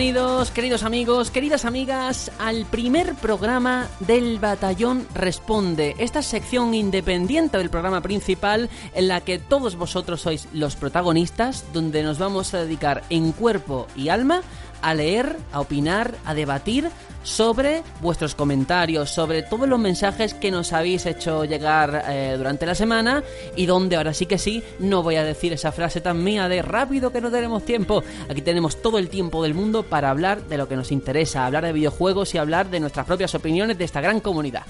[0.00, 7.68] bienvenidos, queridos amigos, queridas amigas, al primer programa del Batallón Responde, esta sección independiente del
[7.68, 13.02] programa principal en la que todos vosotros sois los protagonistas, donde nos vamos a dedicar
[13.10, 14.40] en cuerpo y alma
[14.82, 16.90] a leer, a opinar, a debatir
[17.22, 22.74] sobre vuestros comentarios, sobre todos los mensajes que nos habéis hecho llegar eh, durante la
[22.74, 23.22] semana
[23.56, 26.62] y donde ahora sí que sí, no voy a decir esa frase tan mía de
[26.62, 28.02] rápido que no tenemos tiempo.
[28.28, 31.64] Aquí tenemos todo el tiempo del mundo para hablar de lo que nos interesa, hablar
[31.64, 34.62] de videojuegos y hablar de nuestras propias opiniones de esta gran comunidad.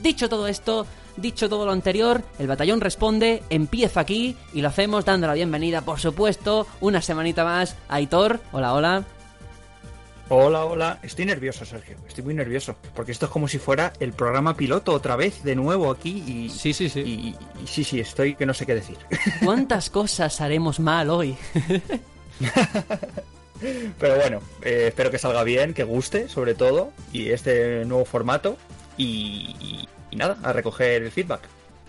[0.00, 5.04] Dicho todo esto, Dicho todo lo anterior, el batallón responde, empieza aquí y lo hacemos
[5.04, 8.38] dando la bienvenida, por supuesto, una semanita más a Aitor.
[8.52, 9.17] Hola, hola.
[10.30, 10.98] Hola, hola.
[11.02, 11.96] Estoy nervioso, Sergio.
[12.06, 12.76] Estoy muy nervioso.
[12.94, 16.22] Porque esto es como si fuera el programa piloto otra vez, de nuevo aquí.
[16.26, 17.00] Y, sí, sí, sí.
[17.00, 17.34] Y,
[17.66, 18.98] sí, sí, estoy que no sé qué decir.
[19.44, 21.34] ¿Cuántas cosas haremos mal hoy?
[23.98, 26.92] Pero bueno, eh, espero que salga bien, que guste, sobre todo.
[27.10, 28.58] Y este nuevo formato.
[28.98, 31.40] Y, y nada, a recoger el feedback.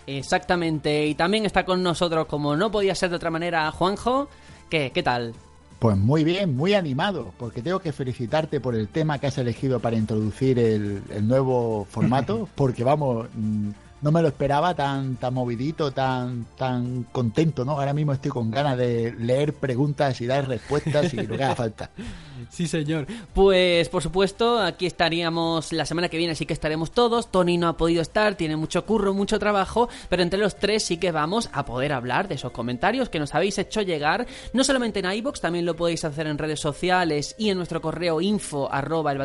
[0.06, 1.04] Exactamente.
[1.04, 4.30] Y también está con nosotros, como no podía ser de otra manera, Juanjo.
[4.70, 5.34] ¿Qué, qué tal?
[5.80, 9.80] Pues muy bien, muy animado, porque tengo que felicitarte por el tema que has elegido
[9.80, 13.70] para introducir el, nuevo formato, porque vamos, mm,
[14.02, 17.72] no me lo esperaba tan, tan movidito, tan, tan contento, ¿no?
[17.72, 21.56] Ahora mismo estoy con ganas de leer preguntas y dar respuestas y lo que haga
[21.56, 21.90] falta.
[22.48, 23.06] Sí, señor.
[23.34, 27.30] Pues, por supuesto, aquí estaríamos la semana que viene, sí que estaremos todos.
[27.30, 30.96] Tony no ha podido estar, tiene mucho curro, mucho trabajo, pero entre los tres sí
[30.96, 35.00] que vamos a poder hablar de esos comentarios que nos habéis hecho llegar, no solamente
[35.00, 39.12] en iBox, también lo podéis hacer en redes sociales y en nuestro correo info arroba
[39.12, 39.20] el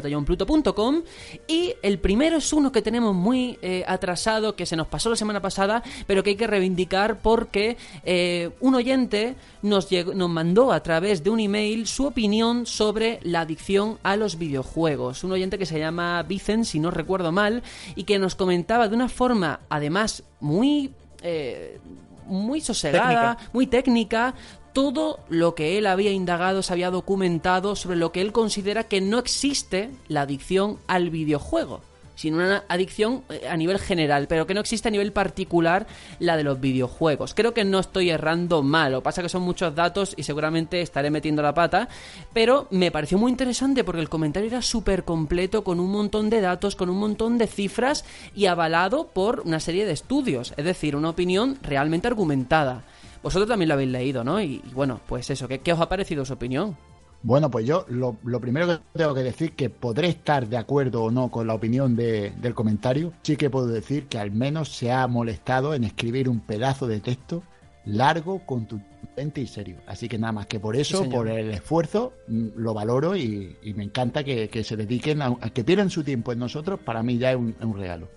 [1.47, 5.15] Y el primero es uno que tenemos muy eh, atrasado, que se nos pasó la
[5.15, 10.81] semana pasada, pero que hay que reivindicar porque eh, un oyente nos, nos mandó a
[10.81, 15.23] través de un email su opinión sobre la adicción a los videojuegos.
[15.23, 17.63] Un oyente que se llama Vicen, si no recuerdo mal,
[17.95, 20.91] y que nos comentaba de una forma, además, muy...
[21.21, 21.79] Eh,
[22.27, 24.33] muy sosegada, muy técnica,
[24.73, 28.99] todo lo que él había indagado, se había documentado sobre lo que él considera que
[28.99, 31.81] no existe la adicción al videojuego
[32.15, 35.87] sino una adicción eh, a nivel general, pero que no existe a nivel particular
[36.19, 37.33] la de los videojuegos.
[37.33, 41.09] Creo que no estoy errando mal, lo pasa que son muchos datos y seguramente estaré
[41.11, 41.87] metiendo la pata,
[42.33, 46.41] pero me pareció muy interesante porque el comentario era súper completo, con un montón de
[46.41, 50.95] datos, con un montón de cifras y avalado por una serie de estudios, es decir,
[50.95, 52.83] una opinión realmente argumentada.
[53.23, 54.39] Vosotros también lo habéis leído, ¿no?
[54.39, 56.77] Y, bueno, pues eso, ¿qué, ¿qué os ha parecido su opinión?
[57.25, 61.09] Bueno, pues yo lo, primero que tengo que decir que podré estar de acuerdo o
[61.09, 63.13] no con la opinión del comentario.
[63.23, 66.99] Sí que puedo decir que al menos se ha molestado en escribir un pedazo de
[66.99, 67.41] texto
[67.83, 69.77] largo, contundente y serio.
[69.87, 73.85] Así que nada más que por eso, por el esfuerzo, mm, lo valoro y, me
[73.85, 77.37] encanta que, se dediquen, a, que pierdan su tiempo en nosotros, para mí ya es
[77.37, 78.07] un regalo.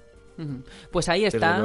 [0.92, 1.62] Pues ahí está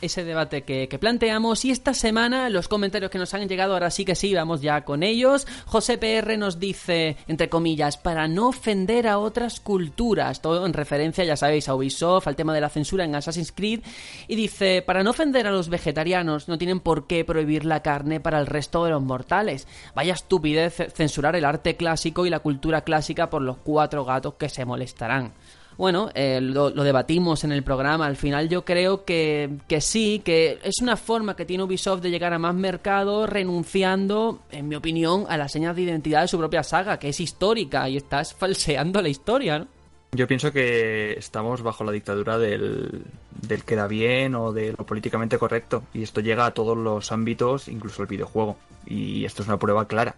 [0.00, 4.04] ese debate que, planteamos y esta semana los comentarios que nos han llegado, ahora sí
[4.04, 5.46] que sí, vamos ya con ellos.
[5.66, 11.24] José PR nos dice, entre comillas, para no ofender a otras culturas, todo en referencia,
[11.24, 13.80] ya sabéis, a Ubisoft, al tema de la censura en Assassin's Creed,
[14.28, 18.20] y dice, para no ofender a los vegetarianos, no tienen por qué prohibir la carne
[18.20, 19.68] para el resto de los mortales.
[19.94, 24.48] Vaya estupidez censurar el arte clásico y la cultura clásica por los cuatro gatos que
[24.48, 25.32] se molestarán
[25.76, 28.06] bueno, eh, lo, debatimos en el programa.
[28.06, 32.10] Al final yo creo que, que, sí, que es una forma que tiene Ubisoft de
[32.10, 36.38] llegar a más mercado renunciando, en mi opinión, a las señas de identidad de su
[36.38, 39.66] propia saga, que es histórica y estás falseando la historia, ¿no?
[40.12, 43.02] Yo pienso que estamos bajo la dictadura del,
[43.42, 47.68] del queda bien o de lo políticamente correcto y esto llega a todos los ámbitos,
[47.68, 48.56] incluso el videojuego.
[48.86, 50.14] Y esto es una prueba clara.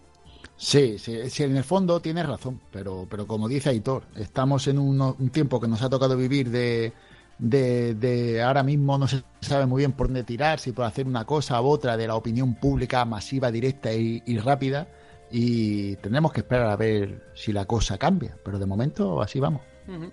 [0.59, 4.77] Sí, sí, sí, en el fondo tienes razón, pero, pero como dice Aitor, estamos en
[4.77, 6.91] un, tiempo que nos ha tocado vivir de,
[7.39, 11.23] de, ahora mismo no se sabe muy bien por dónde tirar, si por hacer una
[11.23, 14.89] cosa u otra de la opinión pública masiva, directa y, rápida,
[15.31, 19.61] y tendremos que esperar a ver si la cosa cambia, pero de momento así vamos.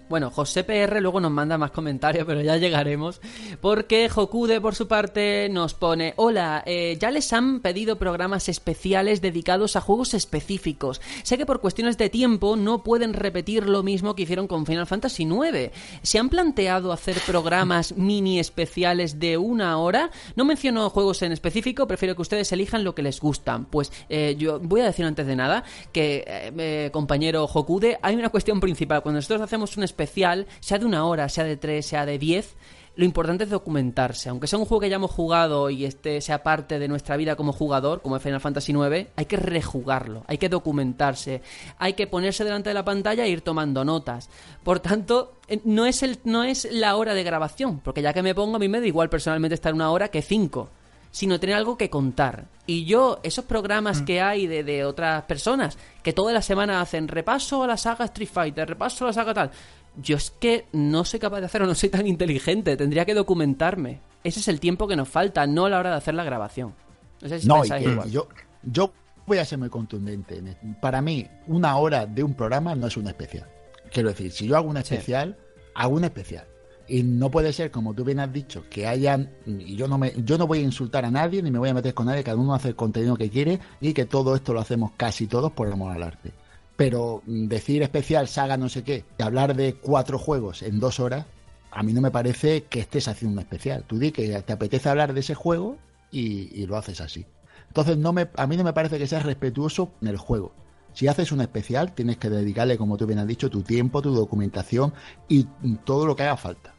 [0.08, 3.20] Bueno, José PR luego nos manda más comentarios, pero ya llegaremos.
[3.61, 9.20] Porque Jokude, por su parte, nos pone: Hola, eh, ya les han pedido programas especiales
[9.20, 11.00] dedicados a juegos específicos.
[11.23, 14.87] Sé que por cuestiones de tiempo no pueden repetir lo mismo que hicieron con Final
[14.87, 15.73] Fantasy IX.
[16.02, 20.11] ¿Se han planteado hacer programas mini especiales de una hora?
[20.37, 23.67] No menciono juegos en específico, prefiero que ustedes elijan lo que les gustan.
[23.67, 28.31] Pues eh, yo voy a decir antes de nada que, eh, compañero Hokude, hay una
[28.31, 29.02] cuestión principal.
[29.02, 32.54] Cuando nosotros hacemos un especial, sea de una hora, sea de tres, sea de diez,
[32.96, 34.30] lo importante es documentarse.
[34.30, 37.36] Aunque sea un juego que ya hemos jugado y este sea parte de nuestra vida
[37.36, 41.42] como jugador, como Final Fantasy IX, hay que rejugarlo, hay que documentarse,
[41.78, 44.30] hay que ponerse delante de la pantalla e ir tomando notas.
[44.64, 48.22] Por tanto, eh, no es, el, no es la hora de grabación, porque ya que
[48.22, 50.70] me pongo, a mí me da igual personalmente estar una hora que cinco
[51.16, 52.44] sino tener algo que contar.
[52.66, 54.04] Y yo, esos programas mm.
[54.04, 58.04] que hay de, de, otras personas, que toda la semana hacen repaso a la saga
[58.04, 59.50] Street Fighter, repaso a la saga tal,
[59.96, 64.00] yo es que no soy capaz de hacerlo, no soy tan inteligente, tendría que documentarme.
[64.24, 66.74] Ese es el tiempo que nos falta, no a la hora de hacer la grabación.
[67.22, 67.64] No, sé si no
[68.08, 68.28] Yo,
[68.62, 68.92] yo
[69.24, 70.42] voy a ser muy contundente.
[70.82, 73.48] Para mí, una hora de un programa no es un especial.
[73.90, 75.38] Quiero decir, si yo hago un especial,
[75.74, 76.46] hago un especial.
[76.88, 79.30] Y no puede ser, como tú bien has dicho, que hayan.
[79.46, 81.74] Y yo no, me, yo no voy a insultar a nadie, ni me voy a
[81.74, 84.60] meter con nadie, cada uno hace el contenido que quiere y que todo esto lo
[84.60, 86.32] hacemos casi todos por amor al arte
[86.76, 91.24] pero decir especial, saga, no sé qué, y hablar de cuatro juegos en dos horas,
[91.70, 93.84] a mí no me parece que estés haciendo un especial.
[93.86, 95.78] Tú di que te apetece hablar de ese juego
[96.10, 97.26] y, lo haces así.
[97.68, 100.52] Entonces, no me, a mí no me parece que seas respetuoso en el juego.
[100.92, 104.14] Si haces un especial, tienes que dedicarle, como tú bien has dicho, tu tiempo, tu
[104.14, 104.94] documentación
[105.28, 105.44] y
[105.84, 106.75] todo lo que haga falta.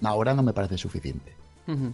[0.00, 1.32] Una hora no me parece suficiente.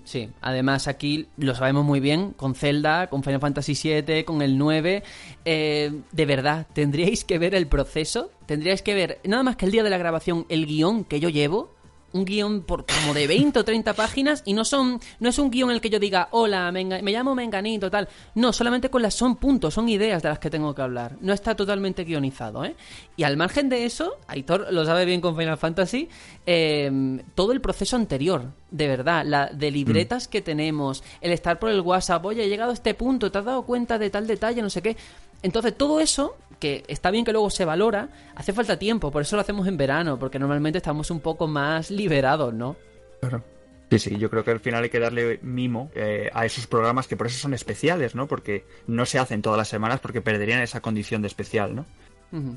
[0.02, 4.58] Sí, además aquí lo sabemos muy bien, con Zelda, con Final Fantasy VII, con el
[4.58, 5.04] 9,
[5.44, 9.70] eh, de verdad, tendríais que ver el proceso, tendríais que ver, nada más que el
[9.70, 11.72] día de la grabación, el guion que yo llevo,
[12.12, 15.50] un guion por como de 20 o 30 páginas y no son no es un
[15.50, 18.08] guion en el que yo diga, hola, me, llamo Menganito, tal.
[18.34, 21.16] No, solamente con las son puntos, son ideas de las que tengo que hablar.
[21.20, 22.74] No está totalmente guionizado, ¿eh?
[23.16, 26.08] Y al margen de eso, Aitor lo sabe bien con Final Fantasy,
[26.46, 30.30] em, todo el proceso anterior, de verdad, la de libretas mm.
[30.30, 33.44] que tenemos, el estar por el WhatsApp, oye, he llegado a este punto, te has
[33.44, 34.96] dado cuenta de tal detalle, no sé qué.
[35.42, 39.34] Entonces, todo eso que está bien que luego se valora, hace falta tiempo, por eso
[39.34, 42.76] lo hacemos en verano, porque normalmente estamos un poco más liberados, ¿no?
[43.20, 43.42] Claro.
[43.90, 47.08] Sí, sí, yo creo que al final hay que darle mimo eh, a esos programas
[47.08, 48.28] que por eso son especiales, ¿no?
[48.28, 51.86] Porque no se hacen todas las semanas porque perderían esa condición de especial, ¿no?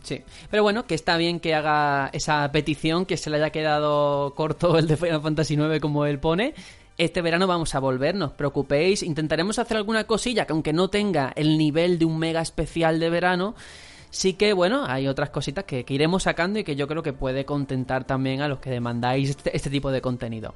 [0.03, 0.21] Sí,
[0.51, 4.77] pero bueno, que está bien que haga esa petición, que se le haya quedado corto
[4.77, 6.53] el de Final Fantasy IX como él pone,
[6.97, 9.03] este verano vamos a volver, no os preocupéis.
[9.03, 13.09] Intentaremos hacer alguna cosilla que aunque no tenga el nivel de un mega especial de
[13.09, 13.55] verano,
[14.13, 17.45] sí que, bueno, hay otras cositas que, iremos sacando y que yo creo que puede
[17.45, 20.53] contentar también a los que demandáis este, este, tipo de contenido.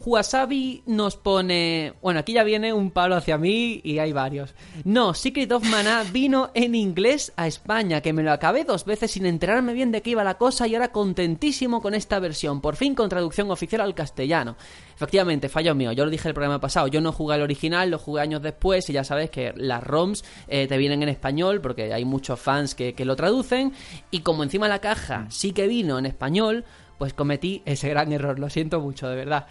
[0.00, 1.94] Huasabi nos pone...
[2.00, 4.54] Bueno, aquí ya viene un palo hacia mí y hay varios.
[4.84, 9.10] No, Secret of Mana vino en inglés a España, que me lo acabé dos veces
[9.10, 12.76] sin enterarme bien de qué iba la cosa y ahora contentísimo con esta versión, por
[12.76, 14.56] fin con traducción oficial al castellano.
[14.98, 15.92] Efectivamente, fallo mío.
[15.92, 16.88] Yo lo dije el programa pasado.
[16.88, 20.24] Yo no jugué el original, lo jugué años después y ya sabes que las ROMs
[20.48, 23.72] eh, te vienen en español porque hay muchos fans que, que lo traducen.
[24.10, 26.64] Y como encima la caja sí que vino en español,
[26.98, 28.40] pues cometí ese gran error.
[28.40, 29.46] Lo siento mucho, de verdad.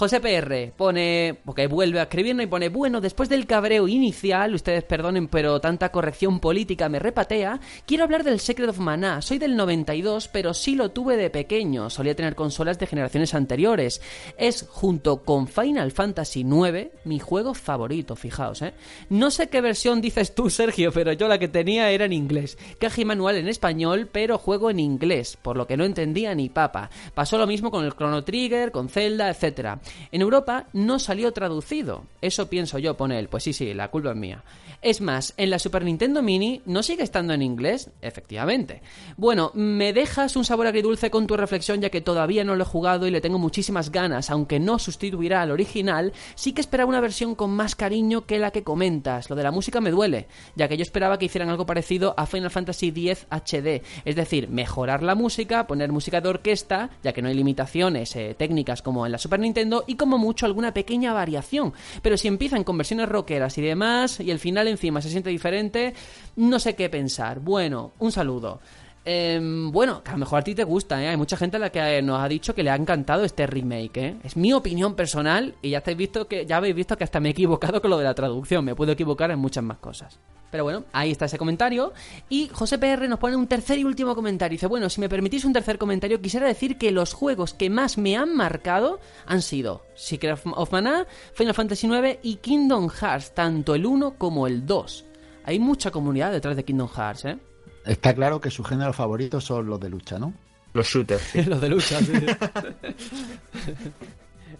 [0.00, 4.82] José PR pone, porque vuelve a escribirnos y pone, bueno, después del cabreo inicial, ustedes
[4.82, 9.20] perdonen, pero tanta corrección política me repatea, quiero hablar del Secret of Mana.
[9.20, 14.00] Soy del 92, pero sí lo tuve de pequeño, solía tener consolas de generaciones anteriores.
[14.38, 18.72] Es, junto con Final Fantasy IX, mi juego favorito, fijaos, ¿eh?
[19.10, 22.56] No sé qué versión dices tú, Sergio, pero yo la que tenía era en inglés.
[22.78, 26.48] Caja y manual en español, pero juego en inglés, por lo que no entendía ni
[26.48, 26.88] papa.
[27.12, 29.78] Pasó lo mismo con el Chrono Trigger, con Zelda, etcétera.
[30.12, 32.04] En Europa no salió traducido.
[32.20, 33.28] Eso pienso yo, pone él.
[33.28, 34.44] Pues sí, sí, la culpa es mía.
[34.82, 38.80] Es más, en la Super Nintendo Mini no sigue estando en inglés, efectivamente.
[39.18, 42.66] Bueno, me dejas un sabor agridulce con tu reflexión ya que todavía no lo he
[42.66, 47.00] jugado y le tengo muchísimas ganas, aunque no sustituirá al original, sí que esperaba una
[47.00, 49.28] versión con más cariño que la que comentas.
[49.28, 52.24] Lo de la música me duele, ya que yo esperaba que hicieran algo parecido a
[52.24, 57.20] Final Fantasy X HD, es decir, mejorar la música, poner música de orquesta, ya que
[57.20, 61.12] no hay limitaciones eh, técnicas como en la Super Nintendo, y como mucho alguna pequeña
[61.12, 61.72] variación.
[62.02, 65.94] Pero si empiezan con versiones rockeras y demás, y el final encima se siente diferente,
[66.36, 67.40] no sé qué pensar.
[67.40, 68.60] Bueno, un saludo.
[69.04, 71.08] Em, bueno, que a lo mejor a ti te gusta, ¿eh?
[71.08, 73.96] Hay mucha gente a la que nos ha dicho que le ha encantado este remake,
[73.96, 74.16] ¿eh?
[74.22, 77.30] Es mi opinión personal y ya, estáis visto que, ya habéis visto que hasta me
[77.30, 78.64] he equivocado con lo de la traducción.
[78.64, 80.18] Me puedo equivocar en muchas más cosas.
[80.50, 81.92] Pero bueno, ahí está ese comentario.
[82.28, 84.56] Y José PR nos pone un tercer y último comentario.
[84.56, 87.96] Dice, bueno, si me permitís un tercer comentario, quisiera decir que los juegos que más
[87.96, 93.74] me han marcado han sido Secret of Mana, Final Fantasy IX y Kingdom Hearts, tanto
[93.74, 95.06] el 1 como el 2.
[95.44, 97.38] Hay mucha comunidad detrás de Kingdom Hearts, ¿eh?
[97.84, 100.34] Está claro que su género favorito son los de lucha, ¿no?
[100.72, 101.34] Los shooters.
[101.46, 102.12] los de lucha, sí.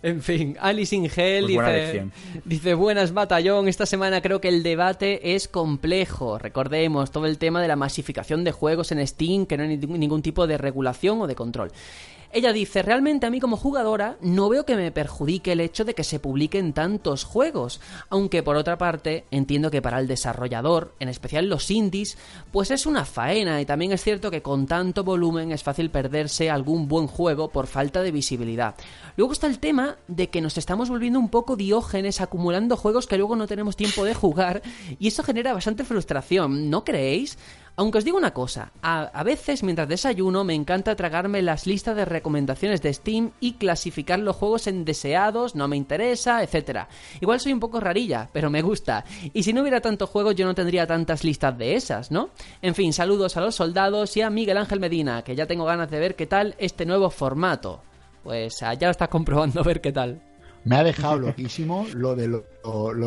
[0.02, 2.06] En fin, Alice in Hell dice,
[2.46, 6.38] dice, buenas batallón, esta semana creo que el debate es complejo.
[6.38, 10.22] Recordemos todo el tema de la masificación de juegos en Steam, que no hay ningún
[10.22, 11.70] tipo de regulación o de control.
[12.32, 15.94] Ella dice, realmente a mí como jugadora no veo que me perjudique el hecho de
[15.94, 21.08] que se publiquen tantos juegos, aunque por otra parte entiendo que para el desarrollador, en
[21.08, 22.16] especial los indies,
[22.52, 26.50] pues es una faena y también es cierto que con tanto volumen es fácil perderse
[26.50, 28.76] algún buen juego por falta de visibilidad.
[29.16, 33.18] Luego está el tema de que nos estamos volviendo un poco diógenes acumulando juegos que
[33.18, 34.62] luego no tenemos tiempo de jugar
[35.00, 37.38] y eso genera bastante frustración, ¿no creéis?
[37.76, 42.04] Aunque os digo una cosa, a, veces mientras desayuno me encanta tragarme las listas de
[42.04, 46.86] recomendaciones de Steam y clasificar los juegos en deseados, no me interesa, etc.
[47.20, 49.04] Igual soy un poco rarilla, pero me gusta.
[49.32, 52.30] Y si no hubiera tanto juego yo no tendría tantas listas de esas, ¿no?
[52.62, 55.90] En fin, saludos a los soldados y a Miguel Ángel Medina, que ya tengo ganas
[55.90, 57.82] de ver qué tal este nuevo formato.
[58.22, 60.29] Pues ya lo estás comprobando, a ver qué tal.
[60.64, 62.44] Me ha dejado loquísimo lo de lo,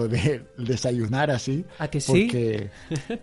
[0.08, 1.66] de desayunar así.
[1.78, 2.26] ¿A que sí?
[2.26, 2.70] Porque,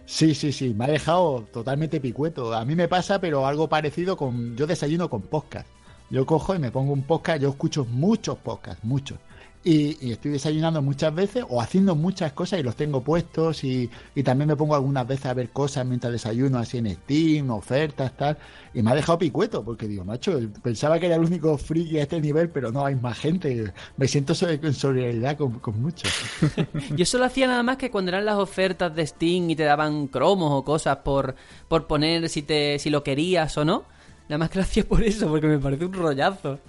[0.07, 0.73] sí, sí, sí.
[0.75, 2.55] Me ha dejado totalmente picueto.
[2.55, 4.57] A mí me pasa, pero algo parecido con.
[4.57, 5.67] Yo desayuno con podcast.
[6.11, 7.43] Yo cojo y me pongo un podcast.
[7.43, 9.19] Yo escucho muchos podcasts, muchos.
[9.63, 13.91] Y, estoy desayunando muchas veces o haciendo muchas cosas y los tengo puestos y,
[14.25, 18.39] también me pongo algunas veces a ver cosas mientras desayuno así en Steam, ofertas, tal.
[18.73, 22.03] Y me ha dejado picueto porque digo, macho, pensaba que era el único friki a
[22.03, 23.73] este nivel, pero no, hay más gente.
[23.99, 26.11] Me siento en solidaridad con, con muchos.
[26.97, 30.07] Yo solo hacía nada más que cuando eran las ofertas de Steam y te daban
[30.07, 31.35] cromos o cosas por,
[31.69, 33.85] por poner si, te, si lo querías o no.
[34.29, 36.61] Nada más que lo hacía por eso, porque me parece un rollazo.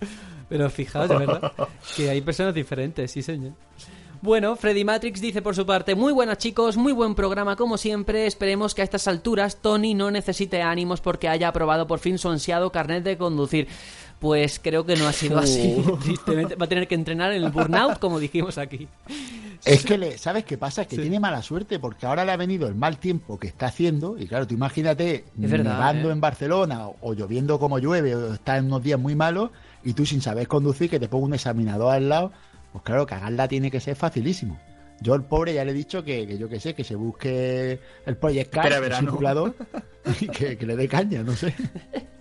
[0.52, 1.54] Pero fijaos, de verdad,
[1.96, 3.54] que hay personas diferentes, sí señor.
[4.22, 8.28] Bueno, Freddy Matrix dice por su parte, muy buenas chicos, muy buen programa como siempre,
[8.28, 12.28] esperemos que a estas alturas Tony no necesite ánimos porque haya aprobado por fin su
[12.28, 13.70] ansiado carnet de conducir.
[14.20, 15.82] Pues creo que no ha sido así.
[15.88, 15.98] Oh.
[15.98, 18.90] Tristemente va a tener que entrenar en el burnout, como dijimos aquí.
[19.64, 20.86] Es que, le, ¿sabes qué pasa?
[20.86, 24.18] Que tiene mala suerte porque ahora le ha venido el mal tiempo que está haciendo.
[24.20, 26.12] Y claro, tú imagínate nevando ¿eh?
[26.12, 29.50] en Barcelona o lloviendo como llueve o está en unos días muy malos
[29.84, 32.32] y tú sin saber conducir, que te ponga un examinador al lado,
[32.72, 34.60] pues claro, cagarla tiene que ser facilísimo.
[35.02, 38.18] Yo al pobre ya le he dicho que, yo qué sé, que se busque el
[38.18, 39.56] Project Car, el circulador,
[40.20, 41.56] y que, que le dé caña, no sé.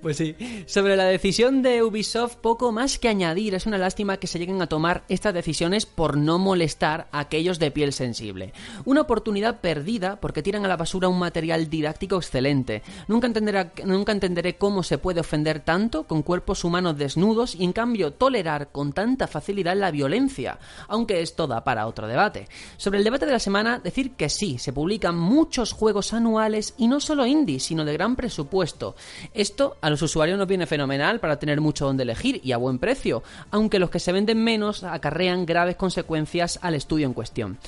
[0.00, 0.34] Pues sí.
[0.66, 3.54] Sobre la decisión de Ubisoft, poco más que añadir.
[3.54, 7.58] Es una lástima que se lleguen a tomar estas decisiones por no molestar a aquellos
[7.58, 8.52] de piel sensible.
[8.84, 12.82] Una oportunidad perdida porque tiran a la basura un material didáctico excelente.
[13.06, 18.72] Nunca, entenderé cómo se puede ofender tanto con cuerpos humanos desnudos y en cambio tolerar
[18.72, 22.48] con tanta facilidad la violencia, aunque esto da para otro debate.
[22.76, 26.88] Sobre el debate de la semana, decir que sí, se publican muchos juegos anuales y
[26.88, 28.96] no solo indies, sino de gran presupuesto.
[29.42, 32.78] Esto a los usuarios nos viene fenomenal para tener mucho donde elegir y a buen
[32.78, 37.58] precio, aunque los que se venden menos acarrean graves consecuencias al estudio en cuestión.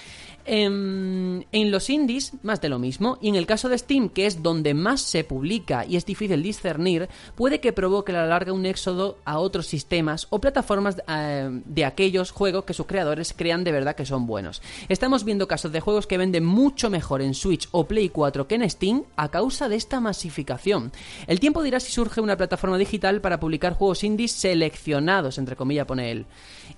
[0.47, 4.43] En, los indies, más de lo mismo, y en el caso de Steam, que es
[4.43, 8.67] donde más se publica y es difícil discernir, puede que provoque a la larga un
[8.67, 13.73] éxodo a otros sistemas o plataformas eh, de aquellos juegos que sus creadores crean de
[13.73, 14.63] verdad que son buenos.
[14.89, 18.57] Estamos viendo casos de juegos que venden mucho mejor en Switch o Play 4 que
[18.57, 20.93] en Steam a causa de esta masificación.
[21.27, 25.87] El tiempo dirá si surge una plataforma digital para publicar juegos indies seleccionados, entre comillas
[25.87, 26.27] pone él.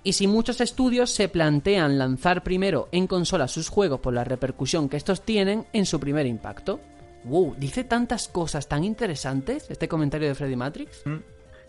[0.02, 4.88] Y si muchos estudios se plantean lanzar primero en consolas sus juegos por la repercusión
[4.88, 6.80] que estos tienen en su primer impacto.
[7.24, 11.02] Wow, dice tantas cosas tan interesantes este comentario de Freddy Matrix.
[11.04, 11.16] Mm.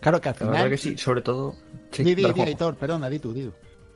[0.00, 0.70] Claro que al final.
[0.70, 1.56] que sí, sobre todo.
[1.90, 3.34] Sí, di, editor, perdón, di tú,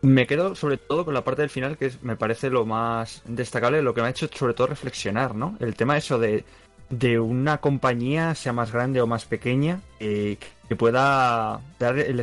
[0.02, 3.82] Me quedo sobre todo con la parte del final que me parece lo más destacable,
[3.82, 5.56] lo que me ha hecho sobre todo reflexionar, ¿no?
[5.60, 6.44] El tema eso de,
[6.90, 10.38] de una compañía, sea más grande o más pequeña, eh,
[10.68, 12.18] que pueda dar el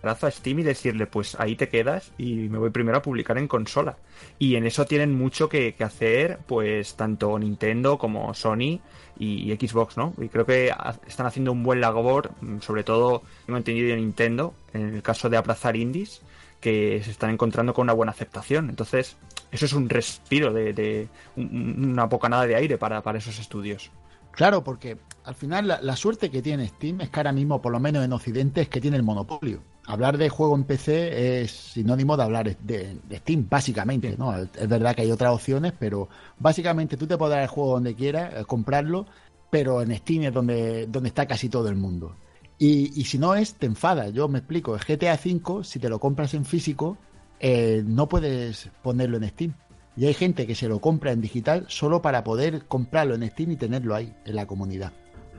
[0.00, 3.36] espaldarazo a Steam y decirle, pues ahí te quedas y me voy primero a publicar
[3.36, 3.96] en consola.
[4.38, 8.80] Y en eso tienen mucho que, hacer, pues tanto Nintendo como Sony
[9.18, 10.14] y, Xbox, ¿no?
[10.18, 10.72] Y creo que
[11.06, 15.36] están haciendo un buen labor, mm, sobre todo, entendido, de Nintendo, en el caso de
[15.36, 16.22] aplazar indies,
[16.60, 18.70] que se están encontrando con una buena aceptación.
[18.70, 19.16] Entonces,
[19.52, 23.90] eso es un respiro de, de una bocanada de aire para, para esos estudios.
[24.32, 27.80] Claro, porque al final la, suerte que tiene Steam es que ahora mismo, por lo
[27.80, 29.62] menos en Occidente, es que tiene el monopolio.
[29.86, 34.16] Hablar de juego en PC es sinónimo de hablar de, Steam, básicamente.
[34.16, 34.36] ¿no?
[34.36, 36.08] Es verdad que hay otras opciones, pero
[36.38, 39.06] básicamente tú te podrás el juego donde quieras, eh, comprarlo,
[39.50, 42.14] pero en Steam es donde, donde está casi todo el mundo.
[42.62, 44.10] Y, si no es, te enfada.
[44.10, 46.98] Yo me explico, el GTA V, si te lo compras en físico,
[47.40, 49.54] eh, no puedes ponerlo en Steam.
[50.00, 53.50] Y hay gente que se lo compra en digital solo para poder comprarlo en Steam
[53.50, 54.92] y tenerlo ahí, en la comunidad.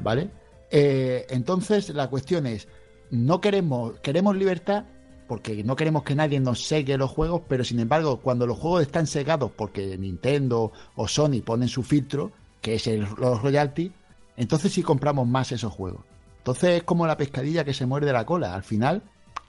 [0.04, 0.30] ¿Vale?
[0.70, 2.68] Eh, entonces la cuestión es,
[3.10, 4.84] no queremos, queremos libertad
[5.28, 8.84] porque no queremos que nadie nos segue los juegos, pero sin embargo, cuando los juegos
[8.84, 13.92] están segados porque Nintendo o Sony ponen su filtro, que es el, los royalty,
[14.38, 16.02] entonces sí compramos más esos juegos.
[16.38, 18.54] Entonces es como la pescadilla que se muerde la cola.
[18.54, 19.02] Al final,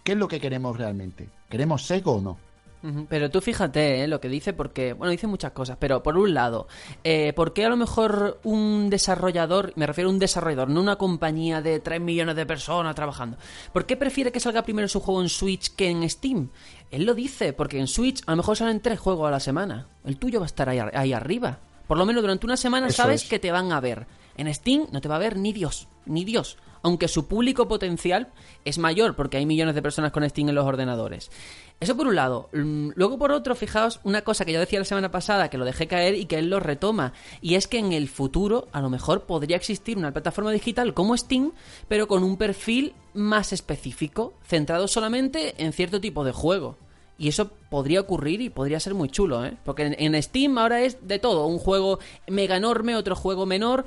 [0.05, 1.29] ¿qué es lo que queremos realmente?
[1.51, 2.39] ¿Queremos seco o no?
[3.09, 4.09] Pero tú fíjate ¿eh?
[4.09, 6.67] lo que dice, porque, bueno, dice muchas cosas, pero por un lado,
[7.05, 10.97] eh, ¿por qué a lo mejor un desarrollador, me refiero a un desarrollador, no una
[10.97, 13.37] compañía de 3 millones de personas trabajando,
[13.73, 16.51] ¿por qué prefiere que salga primero su juego en Switch que en Steam?
[16.91, 19.87] Él lo dice, porque en Switch a lo mejor salen tres juegos a la semana,
[20.05, 21.61] el tuyo va a estar ahí, arriba.
[21.87, 24.07] Por lo menos durante una semana sabes que te van a ver.
[24.37, 28.29] En Steam no te va a ver ni Dios, ni Dios aunque su público potencial
[28.65, 31.31] es mayor porque hay millones de personas con Steam en los ordenadores.
[31.81, 32.49] Eso por un lado.
[32.53, 35.65] Mm, luego por otro, fijaos una cosa que yo decía la semana pasada, que lo
[35.65, 38.91] dejé caer y que él lo retoma, y es que en el futuro a lo
[38.91, 41.53] mejor podría existir una plataforma digital como Steam,
[41.89, 46.77] pero con un perfil más específico, centrado solamente en cierto tipo de juego.
[47.19, 49.57] Y eso podría ocurrir y podría ser muy chulo, ¿eh?
[49.65, 53.85] Porque en, en Steam ahora es de todo, un juego mega enorme, otro juego menor,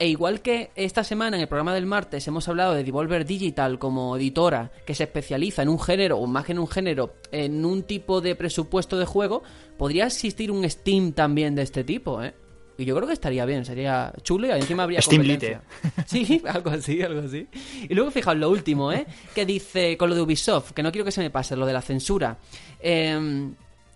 [0.00, 3.78] e igual que esta semana en el programa del martes hemos hablado de Devolver Digital
[3.78, 7.66] como editora que se especializa en un género, o más que en un género, en
[7.66, 9.42] un tipo de presupuesto de juego,
[9.76, 12.32] podría existir un Steam también de este tipo, ¿eh?
[12.78, 15.62] Y yo creo que estaría bien, sería chulo y encima habría Steam competencia.
[16.06, 17.46] Sí, algo así, algo así.
[17.86, 19.06] Y luego fijaos lo último, ¿eh?
[19.34, 21.74] Que dice con lo de Ubisoft, que no quiero que se me pase, lo de
[21.74, 22.38] la censura.
[22.80, 23.50] Eh,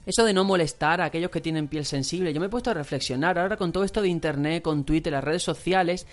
[0.06, 2.32] eso de no molestar a aquellos que tienen piel sensible.
[2.32, 5.24] Yo me he puesto a reflexionar ahora con todo esto de Internet, con Twitter, las
[5.24, 6.06] redes sociales.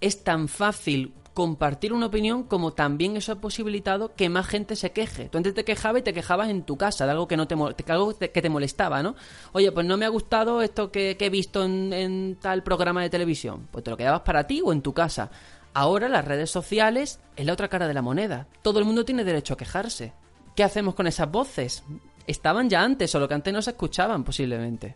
[0.00, 4.90] Es tan fácil compartir una opinión como también eso ha posibilitado que más gente se
[4.90, 5.28] queje.
[5.28, 7.54] Tú antes te quejabas y te quejabas en tu casa de algo que no te,
[7.92, 9.14] algo que te molestaba, ¿no?
[9.52, 13.10] Oye, pues no me ha gustado esto que, he visto en, en, tal programa de
[13.10, 13.68] televisión.
[13.70, 15.30] Pues te lo quedabas para ti o en tu casa.
[15.74, 18.48] Ahora las redes sociales es la otra cara de la moneda.
[18.62, 20.12] Todo el mundo tiene derecho a quejarse.
[20.56, 21.84] ¿Qué hacemos con esas voces?
[22.28, 24.94] Estaban ya antes, solo que antes no se escuchaban posiblemente.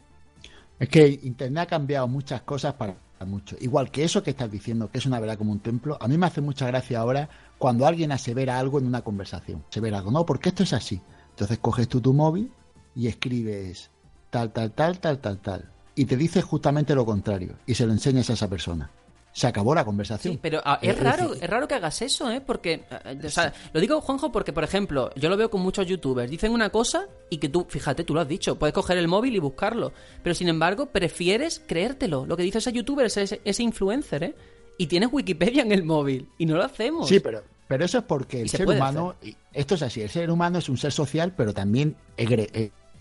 [0.79, 3.57] Es que Internet ha cambiado muchas cosas para mucho.
[3.61, 6.19] Igual que eso que estás diciendo, que es una verdad como un templo, a mí
[6.19, 9.65] me hace mucha gracia ahora cuando alguien asevera algo en una conversación.
[9.71, 11.01] Asevera algo, no, porque esto es así.
[11.31, 12.53] Entonces coges tú tu móvil
[12.95, 13.91] y escribes
[14.31, 15.71] tal, tal, tal, tal, tal, tal.
[15.95, 17.57] Y te dice justamente lo contrario.
[17.67, 18.91] Y se lo enseñas a esa persona
[19.33, 20.35] se acabó la conversación.
[20.35, 22.41] Sí, pero ah, es, raro, es raro que hagas eso, ¿eh?
[22.41, 25.87] Porque, eh, o sea, lo digo, Juanjo, porque, por ejemplo, yo lo veo con muchos
[25.87, 26.31] youtubers.
[26.31, 29.35] Dicen una cosa y que tú, fíjate, tú lo has dicho, puedes coger el móvil
[29.35, 29.93] y buscarlo.
[30.23, 32.27] Pero, sin embargo, prefieres creértelo.
[32.27, 34.35] Lo que dice ese youtuber, ese, ese influencer, ¿eh?
[34.77, 36.29] Y tienes Wikipedia en el móvil.
[36.39, 37.09] Y no lo hacemos.
[37.09, 39.15] Sí, pero, pero eso es porque el ser humano,
[39.53, 41.97] esto es así, el ser humano es un ser social, pero también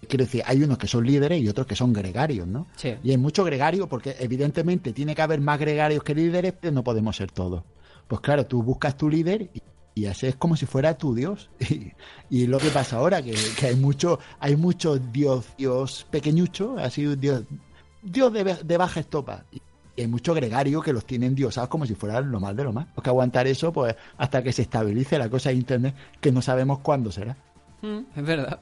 [0.07, 2.67] quiero decir, hay unos que son líderes y otros que son gregarios, ¿no?
[2.75, 2.95] Sí.
[3.03, 6.83] Y hay muchos gregarios porque evidentemente tiene que haber más gregarios que líderes, pero no
[6.83, 7.63] podemos ser todos.
[8.07, 9.61] Pues claro, tú buscas tu líder y,
[9.93, 11.49] y así es como si fuera tu Dios.
[12.29, 13.35] Y, lo que pasa ahora, que,
[13.65, 17.43] hay mucho, hay mucho Dios, Dios pequeñucho, así Dios,
[18.01, 19.43] Dios de, baja estopa.
[19.51, 19.61] Y,
[20.01, 22.87] hay mucho gregario que los tienen diosados como si fueran lo más de lo más.
[22.95, 26.41] Hay que aguantar eso pues hasta que se estabilice la cosa de Internet, que no
[26.41, 27.35] sabemos cuándo será.
[27.81, 28.59] Es verdad.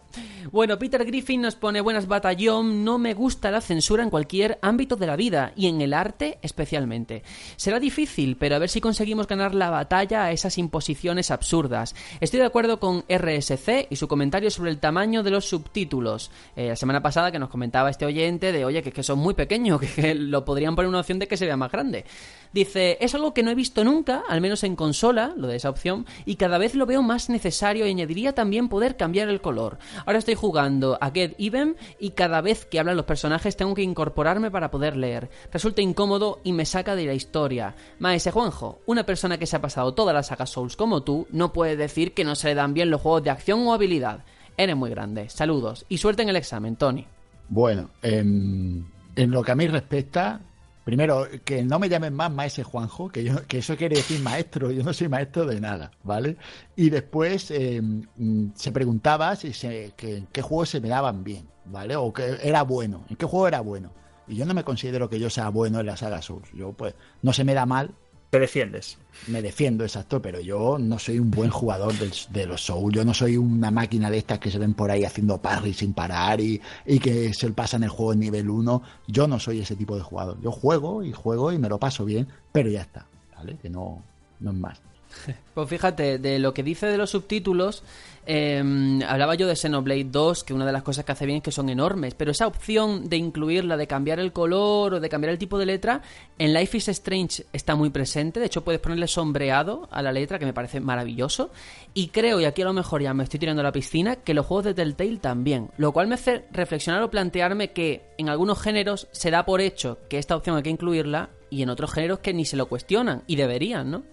[0.52, 4.96] Bueno, Peter Griffin nos pone buenas batallón, no me gusta la censura en cualquier ámbito
[4.96, 7.24] de la vida y en el arte especialmente.
[7.58, 11.96] Será difícil, pero a ver si conseguimos ganar la batalla a esas imposiciones absurdas.
[12.22, 16.32] Estoy de acuerdo con RSC y su comentario sobre el tamaño de los subtítulos.
[16.56, 19.34] Eh, la semana pasada que nos comentaba este oyente de, oye, que, que son muy
[19.34, 22.06] pequeños, que lo podrían poner una opción de que se vea más grande.
[22.52, 25.70] Dice, es algo que no he visto nunca, al menos en consola, lo de esa
[25.70, 29.78] opción, y cada vez lo veo más necesario y añadiría también poder cambiar el color.
[30.06, 33.84] Ahora estoy jugando a Get Even y cada vez que hablan los personajes tengo que
[33.84, 35.30] incorporarme para poder leer.
[35.52, 37.76] Resulta incómodo y me saca de la historia.
[38.00, 41.54] Maese Juanjo, una persona que se ha pasado toda la saga Souls como tú, no
[41.54, 44.26] puede decir que no se le dan bien los juegos de acción o habilidad.
[44.58, 45.30] Eres muy grande.
[45.30, 47.06] Saludos y suerte en el examen, Tony.
[47.48, 48.86] Bueno, en
[49.16, 50.42] lo que a mí respecta,
[50.90, 54.72] Primero, que no me llamen más maese Juanjo, que, yo, que eso quiere decir maestro,
[54.72, 56.36] yo no soy maestro de nada, ¿vale?
[56.76, 61.96] Y después eh, mm, se preguntaba si en qué juegos se me daban bien, ¿vale?
[61.96, 63.92] O que era bueno, en qué juego era bueno.
[64.28, 66.50] Y yo no me considero que yo sea bueno en la saga Souls.
[66.56, 67.94] Yo, pues, no se me da mal,
[68.30, 68.98] te defiendes.
[69.28, 72.96] Me defiendo, exacto, pero yo no soy un buen jugador de, los Souls.
[72.96, 75.94] Yo no soy una máquina de estas que se ven por ahí haciendo parry sin
[75.94, 78.84] parar y, y que se pasan el juego en nivel 1.
[79.08, 80.40] Yo no soy ese tipo de jugador.
[80.42, 83.58] Yo juego y juego y me lo paso bien, pero ya está, ¿vale?
[83.58, 84.04] Que no,
[84.40, 84.82] no es más.
[85.54, 87.84] Pues fíjate, de lo que dice de los subtítulos,
[88.32, 91.44] Em, hablaba yo de Xenoblade 2, que una de las cosas que hace bien es
[91.44, 95.32] que son enormes, pero esa opción de incluirla, de cambiar el color o de cambiar
[95.32, 96.04] el tipo de letra,
[96.38, 98.40] en Life is Strange está muy presente.
[98.40, 101.50] De hecho, puedes ponerle sombreado a la letra, que me parece maravilloso.
[101.96, 104.36] Y creo, y aquí a lo mejor ya me estoy tirando a la piscina, que
[104.36, 105.72] los juegos de Telltale también.
[105.78, 109.98] Lo cual me hace reflexionar o plantearme que en algunos géneros se da por hecho
[110.08, 113.24] que esta opción hay que incluirla y en otros géneros que ni se lo cuestionan
[113.26, 114.04] y deberían, ¿no?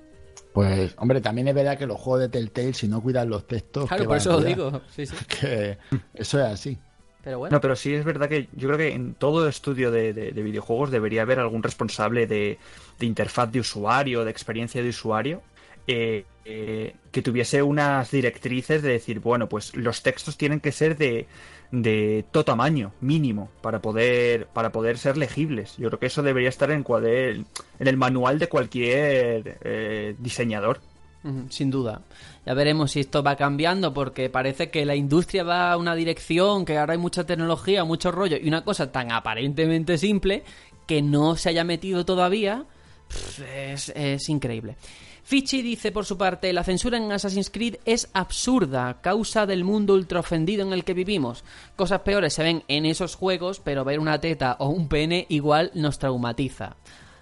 [0.56, 3.86] Pues, hombre, también es verdad que los juegos de Telltale, si no cuidan los textos.
[3.88, 4.80] Claro, ¿qué por eso lo digo.
[4.88, 5.14] Sí, sí.
[5.40, 5.76] Que
[6.14, 6.78] eso es así.
[7.22, 7.54] Pero bueno.
[7.54, 10.42] No, pero sí es verdad que yo creo que en todo estudio de, de- de
[10.42, 12.58] videojuegos debería haber algún responsable de,
[12.98, 15.42] de interfaz de usuario, de experiencia de usuario,
[15.86, 20.96] eh, eh, que tuviese unas directrices de decir, bueno, pues los textos tienen que ser
[20.96, 21.26] de,
[21.72, 25.76] de todo tamaño, mínimo, para poder, para poder ser legibles.
[25.76, 27.44] Yo creo que eso debería estar en, cuadel-
[27.80, 30.80] en el manual de cualquier eh, diseñador.
[31.50, 32.02] Sin duda.
[32.44, 36.64] Ya veremos si esto va cambiando porque parece que la industria va a una dirección,
[36.64, 40.44] que ahora hay mucha tecnología, mucho rollo y una cosa tan aparentemente simple
[40.86, 42.64] que no se haya metido todavía
[43.52, 44.76] es, es increíble.
[45.26, 49.94] Fichi dice por su parte, la censura en Assassin's Creed es absurda, causa del mundo
[49.94, 51.42] ultra ofendido en el que vivimos.
[51.74, 55.72] Cosas peores se ven en esos juegos, pero ver una teta o un pene igual
[55.74, 56.76] nos traumatiza.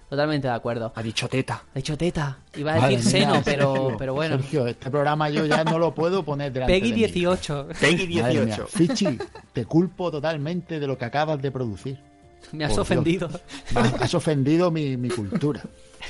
[0.07, 0.93] Totalmente de acuerdo.
[0.93, 1.63] Ha dicho teta.
[1.73, 2.37] De hecho, teta.
[2.55, 4.37] Iba a Madre decir mía, seno, pero, Sergio, pero bueno.
[4.37, 7.01] Sergio, este programa yo ya no lo puedo poner delante Peggy de mí.
[7.05, 7.67] 18.
[7.81, 8.67] Peggy Madre mía, 18.
[8.67, 9.17] Fichi,
[9.51, 11.99] te culpo totalmente de lo que acabas de producir.
[12.51, 13.31] Me has Por ofendido.
[13.73, 15.63] Has, has ofendido mi, mi cultura.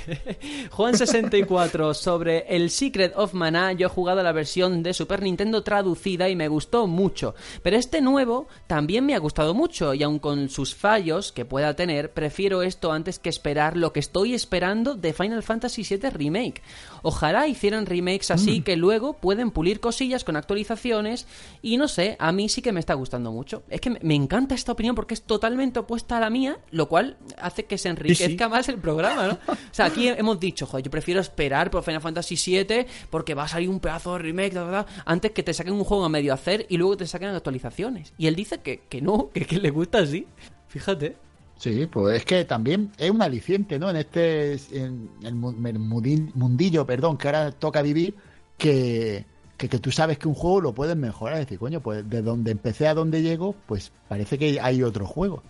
[0.72, 3.74] Juan64 sobre el Secret of Mana.
[3.74, 7.36] Yo he jugado la versión de Super Nintendo traducida y me gustó mucho.
[7.64, 11.76] Pero este nuevo también me ha gustado mucho y aun con sus fallos que pueda
[11.76, 16.62] tener, prefiero esto antes que esperar lo que estoy esperando de Final Fantasy VII Remake.
[17.02, 21.28] Ojalá hicieran remakes así que luego pueden pulir cosillas con actualizaciones
[21.62, 23.64] y no sé, a mí sí que me está gustando mucho.
[23.70, 26.88] Es que me- me encanta esta opinión porque es totalmente opuesta a la mía, lo
[26.88, 29.38] cual hace que se enriquezca más el programa, ¿no?
[29.76, 33.44] O sea, aquí hemos dicho, joder, yo prefiero esperar por Final Fantasy VII porque va
[33.44, 36.06] a salir un pedazo de remake, da, da, da, antes que te saquen un juego
[36.06, 38.14] a medio hacer y luego te saquen actualizaciones.
[38.18, 40.28] Y él dice que, que no, que, que le gusta así.
[40.68, 41.16] Fíjate.
[41.58, 43.90] Sí, pues es que también es un aliciente, ¿no?
[43.90, 48.14] En este en el mundillo, perdón, que ahora toca vivir,
[48.58, 49.26] que,
[49.58, 51.36] que, que tú sabes que un juego lo puedes mejorar.
[51.40, 55.06] Es decir, coño, pues de donde empecé a donde llego, pues parece que hay otro
[55.06, 55.44] juego.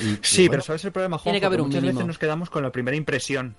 [0.00, 1.24] Y- y Sí, bueno, pero ¿sabes el problema, Juanjo?
[1.24, 1.98] Tiene que haber un muchas mínimo.
[2.00, 3.54] veces nos quedamos con la primera impresión.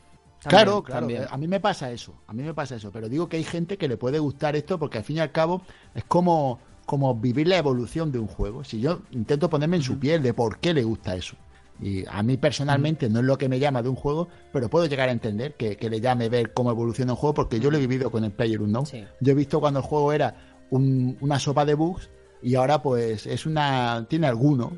[0.49, 0.99] Claro, También, claro.
[1.01, 1.23] también.
[1.23, 2.13] eh, A mí me pasa eso.
[2.27, 2.91] A mí me pasa eso.
[2.91, 5.31] Pero digo que hay gente que le puede gustar esto porque al fin y al
[5.31, 5.62] cabo
[5.93, 8.63] es como, como vivir la evolución de un juego.
[8.63, 11.36] Si yo intento ponerme en su piel de por qué le gusta eso.
[11.81, 14.86] Y a mí personalmente no es lo que me llama de un juego, pero puedo
[14.86, 17.75] llegar a entender que, que le llame ver cómo evoluciona un juego porque yo lo
[17.77, 18.86] he vivido con el Player Unknown.
[18.86, 19.03] Sí.
[19.19, 20.36] Yo he visto cuando el juego era
[20.69, 22.10] un- una sopa de bugs
[22.41, 24.71] y ahora pues es una tiene alguno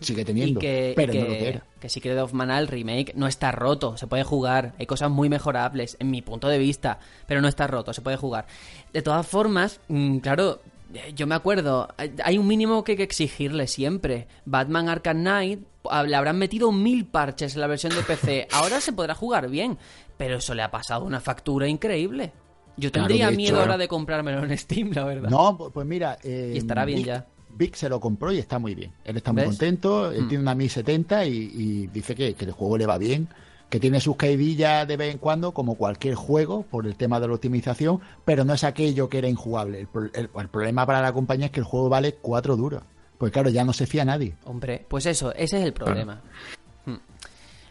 [0.00, 2.68] sigue Y teniendo que, pero que, no lo que era que Secret of Mana, el
[2.68, 4.72] remake, no está roto, se puede jugar.
[4.78, 8.16] Hay cosas muy mejorables, en mi punto de vista, pero no está roto, se puede
[8.16, 8.46] jugar.
[8.92, 10.60] De todas formas, mm, claro,
[10.94, 11.88] eh, yo me acuerdo,
[12.24, 14.28] hay- un mínimo que hay que exigirle siempre.
[14.46, 15.60] Batman Arkham Knight,
[16.06, 18.48] le habrán metido mil parches en la versión de PC.
[18.52, 19.76] Ahora se podrá jugar bien,
[20.16, 22.32] pero eso le ha pasado una factura increíble.
[22.78, 25.28] Yo tendría hecho, miedo ahora de comprármelo en Steam, la verdad.
[25.28, 26.18] No, pu- pues mira.
[26.24, 27.26] eh, Y estará bien Vic- ya.
[27.56, 28.92] Vic se lo compró y está muy bien.
[29.04, 29.50] Él está muy ¿Ves?
[29.50, 30.28] contento, él Mm.
[30.28, 33.28] tiene una Mi 70 y, y dice que, que el juego le va bien,
[33.70, 37.26] que tiene sus caidillas de vez en cuando, como cualquier juego, por el tema de
[37.28, 39.80] la optimización, pero no es aquello que era injugable.
[39.80, 42.82] El, pro- el- el problema para la compañía es que el juego vale cuatro duros.
[43.18, 44.34] Pues claro, ya no se fía nadie.
[44.44, 46.20] Hombre, pues eso, ese es el problema.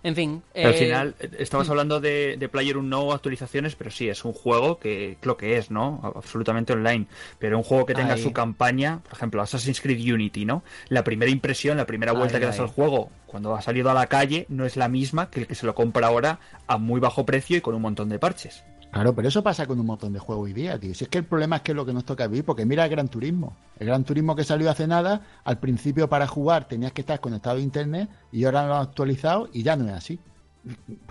[0.04, 0.44] En fin.
[0.54, 4.34] Al eh, final, eh, estabas hablando de, de Player no actualizaciones, pero sí, es un
[4.34, 6.02] juego que lo que es, ¿no?
[6.16, 7.08] Absolutamente online.
[7.40, 8.22] Pero un juego que tenga Ahí.
[8.22, 10.64] su campaña, por ejemplo, Assassin's Creed Unity, ¿no?
[10.90, 13.94] La primera impresión, la primera Ahí, vuelta que das al juego, cuando ha salido a
[13.94, 17.00] la calle, no es la misma que el que se lo compra ahora a muy
[17.00, 18.64] bajo precio y con un montón de parches.
[18.94, 20.94] Claro, pero eso pasa con un montón de juegos hoy día, tío.
[20.94, 22.86] Si es que el problema es que es lo que nos toca vivir, porque mira
[22.86, 23.56] el Gran Turismo.
[23.80, 27.58] El Gran Turismo que salió hace nada, al principio para jugar tenías que estar conectado
[27.58, 30.20] a internet y ahora lo han actualizado y ya no es así.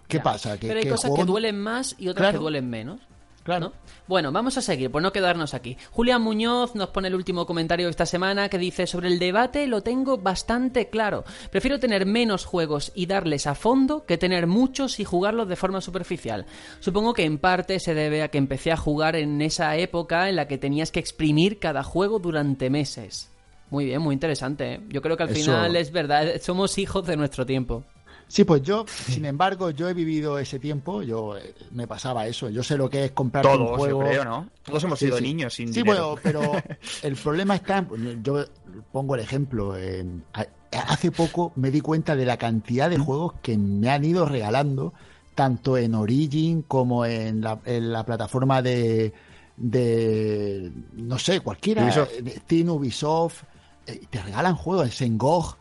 [0.08, 0.22] ¿Qué ya.
[0.22, 0.58] pasa?
[0.58, 2.38] Que, Pero hay que cosas juego- que duelen más y otras Claro.
[2.38, 3.00] que duelen menos.
[3.42, 3.66] Claro.
[3.66, 3.72] ¿no?
[4.06, 5.76] Bueno, vamos a seguir, por no quedarnos aquí.
[5.90, 9.66] Julián Muñoz nos pone el último comentario de esta semana que dice sobre el debate
[9.66, 11.24] lo tengo bastante claro.
[11.50, 15.80] Prefiero tener menos juegos y darles a fondo que tener muchos y jugarlos de forma
[15.80, 16.46] superficial.
[16.80, 20.36] Supongo que en parte se debe a que empecé a jugar en esa época en
[20.36, 23.28] la que tenías que exprimir cada juego durante meses.
[23.70, 24.74] Muy bien, muy interesante.
[24.74, 24.80] ¿eh?
[24.88, 27.84] Yo creo que al Eso- final es verdad, somos hijos de nuestro tiempo.
[28.28, 32.48] Sí, pues yo, sin embargo, yo he vivido ese tiempo, yo eh, me pasaba eso,
[32.48, 34.02] yo sé lo que es comprar un juego.
[34.02, 34.48] yo creo, ¿no?
[34.62, 35.22] Todos hemos Sí, sido sí.
[35.24, 36.16] niños sin Sí, dinero.
[36.16, 36.52] bueno, pero
[37.02, 37.86] el problema está,
[38.22, 38.44] yo
[38.90, 39.74] pongo el ejemplo,
[40.72, 44.94] hace poco me di cuenta de la cantidad de juegos que me han ido regalando,
[45.34, 49.12] tanto en Origin como en la, en la plataforma de,
[49.56, 52.10] de, no sé, cualquiera, Ubisoft.
[52.44, 53.42] Steam, Ubisoft,
[53.86, 55.56] eh, te regalan juegos, en GOG,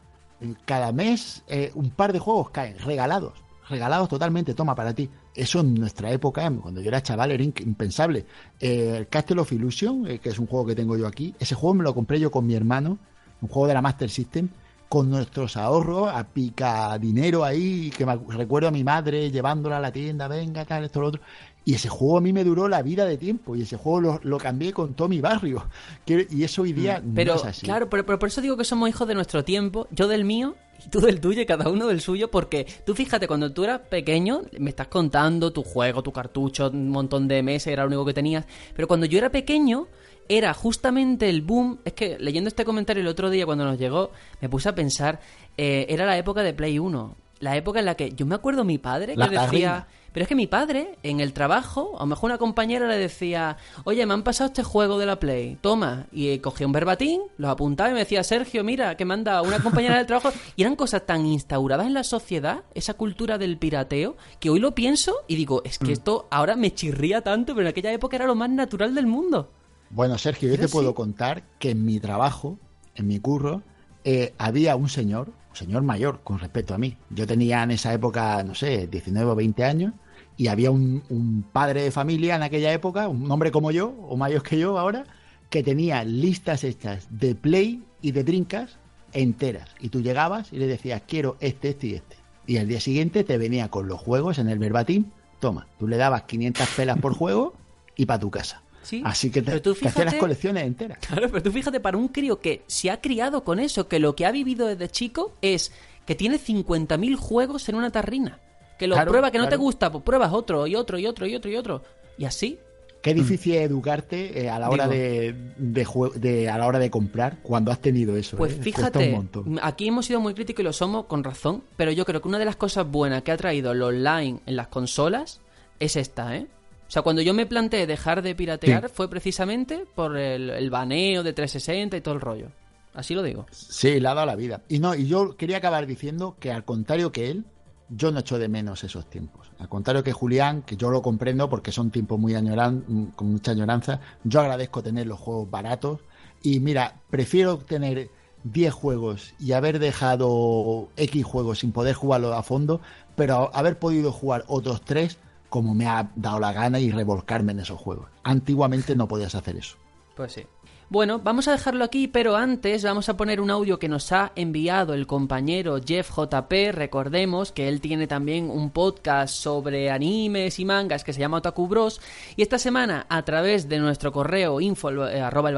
[0.65, 3.33] cada mes eh, un par de juegos caen regalados,
[3.69, 5.09] regalados totalmente, toma para ti.
[5.33, 8.25] Eso en nuestra época, cuando yo era chaval, era impensable.
[8.59, 11.75] Eh, Castle of Illusion, eh, que es un juego que tengo yo aquí, ese juego
[11.75, 12.97] me lo compré yo con mi hermano,
[13.41, 14.49] un juego de la Master System,
[14.89, 19.79] con nuestros ahorros, a pica dinero ahí, que me recuerdo a mi madre llevándola a
[19.79, 21.21] la tienda, venga, tal, esto, lo otro.
[21.63, 23.55] Y ese juego a mí me duró la vida de tiempo.
[23.55, 25.67] Y ese juego lo, cambié con todo mi barrio.
[26.07, 27.65] y eso hoy día mm, pero, no es así.
[27.65, 29.87] Claro, pero, pero, por eso digo que somos hijos de nuestro tiempo.
[29.91, 32.31] Yo del mío y tú del tuyo y cada uno del suyo.
[32.31, 36.89] Porque tú fíjate, cuando tú eras pequeño, me estás contando tu juego, tu cartucho, un
[36.89, 38.45] montón de meses, era lo único que tenías.
[38.75, 39.87] Pero cuando yo era pequeño,
[40.27, 41.79] era justamente el boom.
[41.85, 45.19] Es que leyendo este comentario el otro día cuando nos llegó, me puse a pensar.
[45.57, 47.15] Eh, era la época de Play 1.
[47.39, 49.87] La época en la que yo me acuerdo mi padre que decía.
[50.13, 53.57] Pero es que mi padre, en el trabajo, a lo mejor una compañera le decía,
[53.85, 56.07] oye, me han pasado este juego de la Play, toma.
[56.11, 59.97] Y cogía un verbatín, lo apuntaba y me decía, Sergio, mira, que manda una compañera
[59.97, 60.31] del trabajo.
[60.55, 64.75] Y eran cosas tan instauradas en la sociedad, esa cultura del pirateo, que hoy lo
[64.75, 65.91] pienso y digo, es que mm.
[65.91, 69.49] esto ahora me chirría tanto, pero en aquella época era lo más natural del mundo.
[69.89, 72.57] Bueno, Sergio, yo te puedo contar que en mi trabajo,
[72.95, 73.61] en mi curro,
[74.03, 76.97] eh, había un señor, señor mayor con respecto a mí.
[77.09, 79.93] Yo tenía en esa época, no sé, 19 o 20 años,
[80.37, 84.43] y había un, padre de familia en aquella época, un hombre como yo, o mayor
[84.43, 85.05] que yo ahora,
[85.49, 88.77] que tenía listas hechas de Play y de Drinkas
[89.13, 89.69] enteras.
[89.79, 92.15] Y tú llegabas y le decías, quiero este, este y este.
[92.47, 95.05] Y al día siguiente te venía con los juegos en el verbatim,
[95.39, 97.53] toma, tú le dabas 500 pelas por juego
[97.95, 98.63] y para tu casa.
[99.03, 100.97] Así que te, hacías las colecciones enteras.
[100.99, 104.15] Claro, pero tú fíjate, para un crío que se ha criado con eso, que lo
[104.15, 105.71] que ha vivido desde chico es
[106.05, 108.39] que tiene 50.000 juegos en una tarrina.
[108.77, 111.35] Que lo prueba, que no te gusta, pues pruebas otro y otro y otro y
[111.35, 111.83] otro y otro.
[112.17, 112.57] Y así.
[113.03, 117.37] Qué difícil es educarte eh, a la hora de, de, a la hora de comprar
[117.41, 118.37] cuando has tenido eso.
[118.37, 118.61] Pues ¿eh?
[118.61, 119.19] fíjate,
[119.61, 122.37] aquí hemos sido muy críticos y lo somos con razón, pero yo creo que una
[122.37, 125.41] de las cosas buenas que ha traído el online en las consolas
[125.79, 126.47] es esta, ¿eh?
[126.91, 131.23] O sea, cuando yo me planteé dejar de piratear fue precisamente por el, el, baneo
[131.23, 132.47] de 360 y todo el rollo.
[132.93, 133.45] Así lo digo.
[133.49, 134.63] Sí, le ha dado la vida.
[134.67, 137.45] Y no, y yo quería acabar diciendo que al contrario que él,
[137.87, 139.49] yo no echo de menos esos tiempos.
[139.57, 143.51] Al contrario que Julián, que yo lo comprendo porque son tiempos muy añoran, con mucha
[143.51, 146.01] añoranza, yo agradezco tener los juegos baratos.
[146.43, 148.09] Y mira, prefiero tener
[148.43, 152.81] 10 juegos y haber dejado X juegos sin poder jugarlo a fondo,
[153.15, 155.17] pero haber podido jugar otros 3
[155.51, 158.07] como me ha dado la gana y revolcarme en esos juegos.
[158.23, 159.75] Antiguamente no podías hacer eso.
[160.15, 160.47] Pues sí.
[160.91, 164.33] Bueno, vamos a dejarlo aquí, pero antes vamos a poner un audio que nos ha
[164.35, 166.51] enviado el compañero Jeff JP.
[166.73, 171.65] Recordemos que él tiene también un podcast sobre animes y mangas que se llama Otaku
[171.69, 172.01] Bros.
[172.35, 175.55] Y esta semana, a través de nuestro correo info eh, arroba el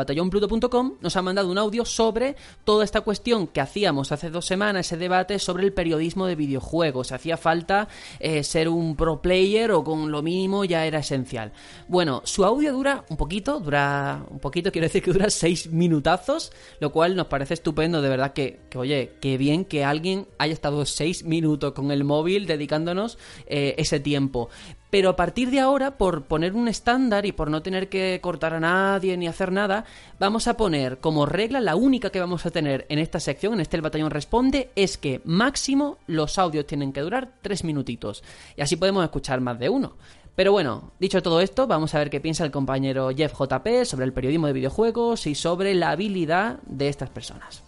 [1.02, 4.98] nos ha mandado un audio sobre toda esta cuestión que hacíamos hace dos semanas, ese
[4.98, 7.12] debate sobre el periodismo de videojuegos.
[7.12, 7.88] Hacía falta
[8.19, 11.54] eh, ser un pro player o con lo mínimo ya era esencial.
[11.88, 16.51] Bueno, su audio dura un poquito, dura un poquito, quiero decir que dura seis minutazos,
[16.79, 20.86] lo cual nos parece estupendo, de verdad que, oye, qué bien que alguien haya estado
[20.86, 24.49] seis minutos con el móvil dedicándonos eh, ese tiempo.
[24.93, 28.53] Pero a partir de ahora, por poner un estándar y por no tener que cortar
[28.53, 29.86] a nadie ni hacer nada,
[30.19, 33.62] vamos a poner como regla, la única que vamos a tener en esta sección, en
[33.62, 38.23] este El Batallón Responde, es que máximo los audios tienen que durar tres minutitos.
[38.55, 39.95] Y así podemos escuchar más de uno.
[40.36, 44.06] Pero bueno, dicho todo esto, vamos a ver qué piensa el compañero Jeff JP sobre
[44.06, 47.63] el periodismo de videojuegos y sobre la habilidad de estas personas.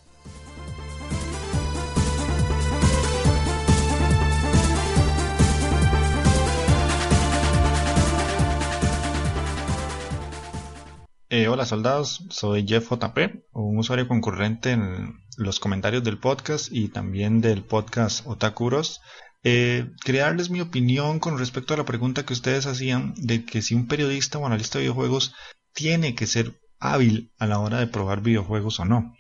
[11.30, 16.88] Eh, hola soldados, soy Jeff JP, un usuario concurrente en los comentarios del podcast y
[16.88, 19.02] también del podcast Otakuros.
[19.48, 23.62] Eh, quería darles mi opinión con respecto a la pregunta que ustedes hacían de que
[23.62, 25.36] si un periodista o analista de videojuegos
[25.72, 29.16] tiene que ser hábil a la hora de probar videojuegos o no.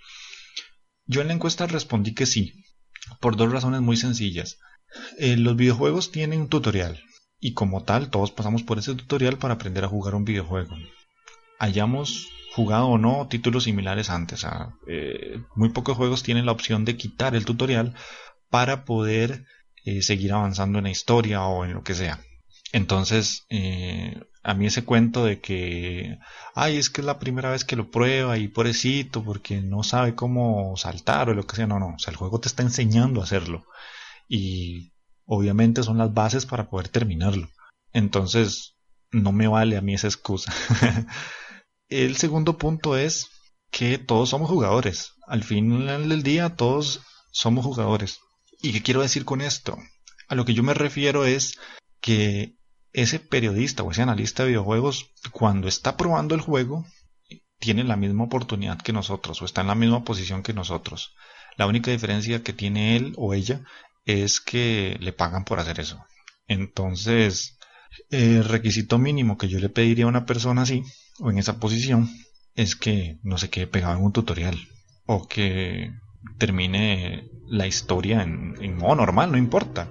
[1.05, 2.65] Yo en la encuesta respondí que sí,
[3.19, 4.57] por dos razones muy sencillas.
[5.19, 7.03] Eh, los videojuegos tienen un tutorial
[7.39, 10.75] y como tal todos pasamos por ese tutorial para aprender a jugar un videojuego.
[11.59, 14.43] Hayamos jugado o no títulos similares antes.
[14.87, 17.93] Eh, muy pocos juegos tienen la opción de quitar el tutorial
[18.49, 19.45] para poder
[19.85, 22.19] eh, seguir avanzando en la historia o en lo que sea.
[22.71, 26.17] Entonces, eh, a mí ese cuento de que,
[26.55, 30.15] ay, es que es la primera vez que lo prueba y pobrecito porque no sabe
[30.15, 33.21] cómo saltar o lo que sea, no, no, o sea, el juego te está enseñando
[33.21, 33.65] a hacerlo
[34.27, 34.91] y
[35.25, 37.49] obviamente son las bases para poder terminarlo.
[37.93, 38.75] Entonces,
[39.11, 40.53] no me vale a mí esa excusa.
[41.89, 43.27] el segundo punto es
[43.71, 45.13] que todos somos jugadores.
[45.27, 48.19] Al final del día, todos somos jugadores.
[48.65, 49.77] ¿Y qué quiero decir con esto?
[50.27, 51.59] A lo que yo me refiero es
[52.01, 52.55] que
[52.93, 56.83] ese periodista o ese analista de videojuegos, cuando está probando el juego,
[57.59, 61.13] tiene la misma oportunidad que nosotros o está en la misma posición que nosotros.
[61.57, 63.61] La única diferencia que tiene él o ella
[64.03, 66.03] es que le pagan por hacer eso.
[66.47, 67.59] Entonces,
[68.09, 70.81] el requisito mínimo que yo le pediría a una persona así
[71.19, 72.09] o en esa posición
[72.55, 74.57] es que no se quede pegado en un tutorial
[75.05, 75.91] o que
[76.37, 79.89] termine la historia en, en modo normal, no importa,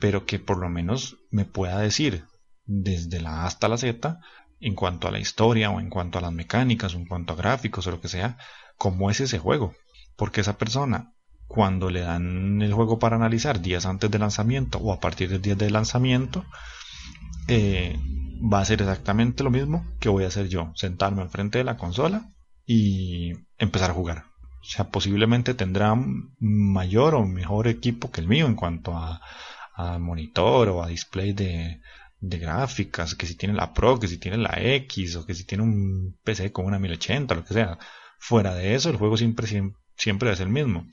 [0.00, 2.24] pero que por lo menos me pueda decir
[2.66, 4.20] desde la A hasta la Z
[4.60, 7.36] en cuanto a la historia o en cuanto a las mecánicas o en cuanto a
[7.36, 8.38] gráficos o lo que sea,
[8.76, 9.74] cómo es ese juego.
[10.16, 11.12] Porque esa persona,
[11.46, 15.42] cuando le dan el juego para analizar días antes del lanzamiento o a partir del
[15.42, 16.44] día de lanzamiento,
[17.48, 17.98] eh,
[18.40, 21.76] va a ser exactamente lo mismo que voy a hacer yo, sentarme enfrente de la
[21.76, 22.30] consola
[22.64, 24.24] y empezar a jugar.
[24.64, 25.94] O sea, posiblemente tendrá
[26.40, 29.20] mayor o mejor equipo que el mío en cuanto a,
[29.98, 31.80] monitor o a display de,
[32.20, 35.44] de gráficas, que si tiene la Pro, que si tiene la X, o que si
[35.44, 37.78] tiene un PC con una 1080, lo que sea.
[38.18, 39.46] Fuera de eso, el juego siempre,
[39.96, 40.86] siempre es el mismo.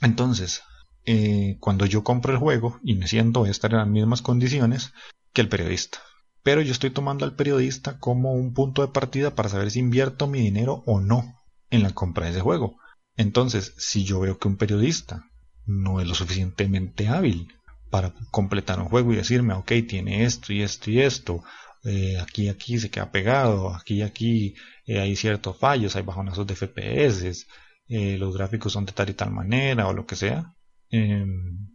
[0.00, 0.62] Entonces,
[1.04, 4.20] eh, cuando yo compro el juego y me siento voy a estar en las mismas
[4.20, 4.92] condiciones
[5.32, 5.98] que el periodista.
[6.42, 10.26] Pero yo estoy tomando al periodista como un punto de partida para saber si invierto
[10.26, 12.76] mi dinero o no en la compra de ese juego.
[13.16, 15.28] Entonces, si yo veo que un periodista
[15.66, 17.52] no es lo suficientemente hábil
[17.90, 21.42] para completar un juego y decirme, ok, tiene esto y esto y esto,
[21.84, 24.54] eh, aquí aquí se queda pegado, aquí aquí
[24.86, 27.46] eh, hay ciertos fallos, hay bajonazos de FPS,
[27.88, 30.54] eh, los gráficos son de tal y tal manera o lo que sea,
[30.90, 31.68] em,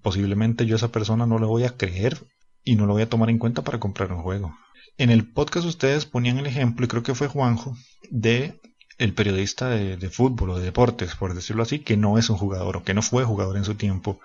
[0.00, 2.16] posiblemente yo a esa persona no le voy a creer
[2.64, 4.54] y no lo voy a tomar en cuenta para comprar un juego.
[4.96, 7.76] En el podcast ustedes ponían el ejemplo, y creo que fue Juanjo,
[8.10, 8.60] de
[8.98, 12.76] el periodista de, fútbol o de deportes, por decirlo así, que no es un jugador
[12.76, 14.20] o que no fue jugador en su tiempo.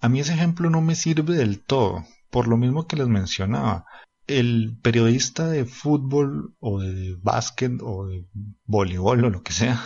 [0.00, 3.86] A mí ese ejemplo no me sirve del todo, por lo mismo que les mencionaba.
[4.26, 8.26] El periodista de fútbol o de básquet o de
[8.66, 9.80] voleibol o lo que sea,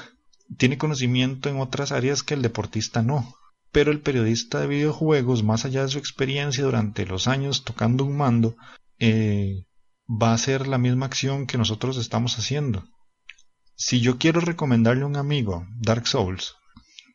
[0.57, 3.35] tiene conocimiento en otras áreas que el deportista no.
[3.71, 8.17] Pero el periodista de videojuegos, más allá de su experiencia durante los años tocando un
[8.17, 8.57] mando,
[8.99, 9.67] eh,
[10.09, 12.85] va a hacer la misma acción que nosotros estamos haciendo
[13.83, 16.55] si yo quiero recomendarle a un amigo Dark Souls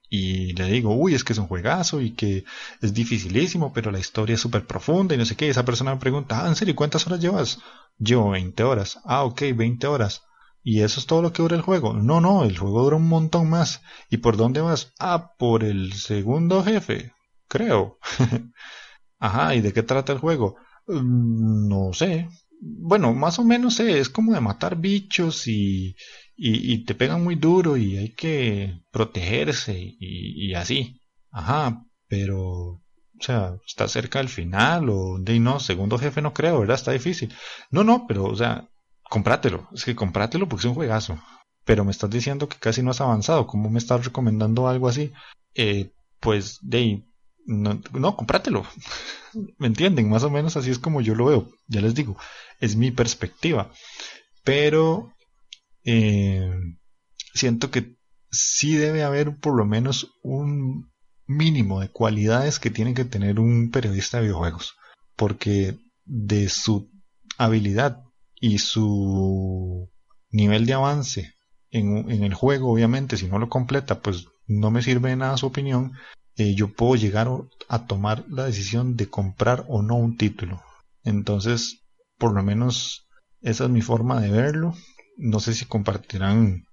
[0.10, 2.44] y le digo, uy, es que es un juegazo y que
[2.82, 6.02] es dificilísimo, pero la historia es súper profunda y no sé qué, esa persona me
[6.02, 7.60] pregunta, ah, ¿en serio cuántas horas llevas?
[7.98, 9.00] Llevo 20 horas.
[9.06, 10.24] Ah, ok, 20 horas.
[10.62, 11.94] ¿Y eso es todo lo que dura el juego?
[11.94, 13.82] No, no, el juego dura un montón más.
[14.10, 14.92] ¿Y por dónde vas?
[15.00, 17.14] Ah, por el segundo jefe,
[17.48, 17.98] creo.
[19.20, 20.58] Ajá, ¿y de qué trata el juego?
[20.88, 22.28] Mm, no sé.
[22.60, 25.96] Bueno, más o menos sé, es como de matar bichos y,
[26.38, 31.02] y, te pegan muy duro y hay que protegerse y, así.
[31.32, 32.82] Ajá, pero, o
[33.20, 36.76] sea, está cerca del final o de no, segundo jefe no creo, ¿verdad?
[36.76, 37.34] Está difícil.
[37.72, 38.70] No, no, pero, o sea,
[39.10, 39.68] comprátelo.
[39.74, 41.20] Es que comprátelo porque es un juegazo.
[41.66, 43.48] Pero me estás diciendo que casi no has avanzado.
[43.48, 45.12] ¿Cómo me estás recomendando algo así?
[45.56, 47.04] Eh, pues, de
[47.48, 48.64] no, no, comprátelo.
[49.58, 50.10] ¿Me entienden?
[50.10, 51.50] Más o menos así es como yo lo veo.
[51.68, 52.16] Ya les digo,
[52.60, 53.72] es mi perspectiva.
[54.44, 55.14] Pero
[55.88, 56.52] eh,
[57.34, 57.96] siento que
[58.30, 60.92] sí debe haber por lo menos un
[61.26, 64.76] mínimo de cualidades que tiene que tener un periodista de videojuegos.
[65.16, 66.92] Porque de su
[67.38, 68.04] habilidad
[68.36, 69.90] y su
[70.30, 71.36] nivel de avance
[71.72, 75.48] en, el juego, obviamente, si no lo completa, pues no me sirve de nada su
[75.48, 75.94] opinión.
[76.36, 77.30] Eh, yo puedo llegar
[77.70, 80.62] a tomar la decisión de comprar o no un título.
[81.06, 81.86] Entonces,
[82.18, 83.08] por lo menos
[83.42, 84.76] esa es mi forma de verlo
[85.18, 86.66] no sé si compartirán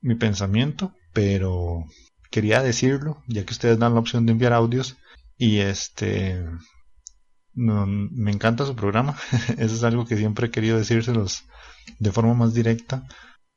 [0.00, 1.84] mi pensamiento, pero
[2.30, 4.96] quería decirlo, ya que ustedes dan la opción de enviar audios.
[5.38, 6.44] Y este.
[7.54, 9.16] me encanta su programa.
[9.58, 11.44] Eso es algo que siempre he querido decírselos
[11.98, 13.06] de forma más directa.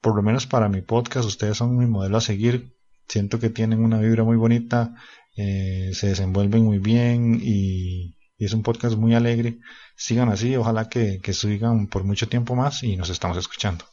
[0.01, 2.75] Por lo menos para mi podcast, ustedes son mi modelo a seguir.
[3.07, 4.95] Siento que tienen una vibra muy bonita,
[5.35, 9.57] eh, se desenvuelven muy bien y, es un podcast muy alegre.
[9.95, 13.85] Sigan así, ojalá que, que sigan por mucho tiempo más y nos estamos escuchando.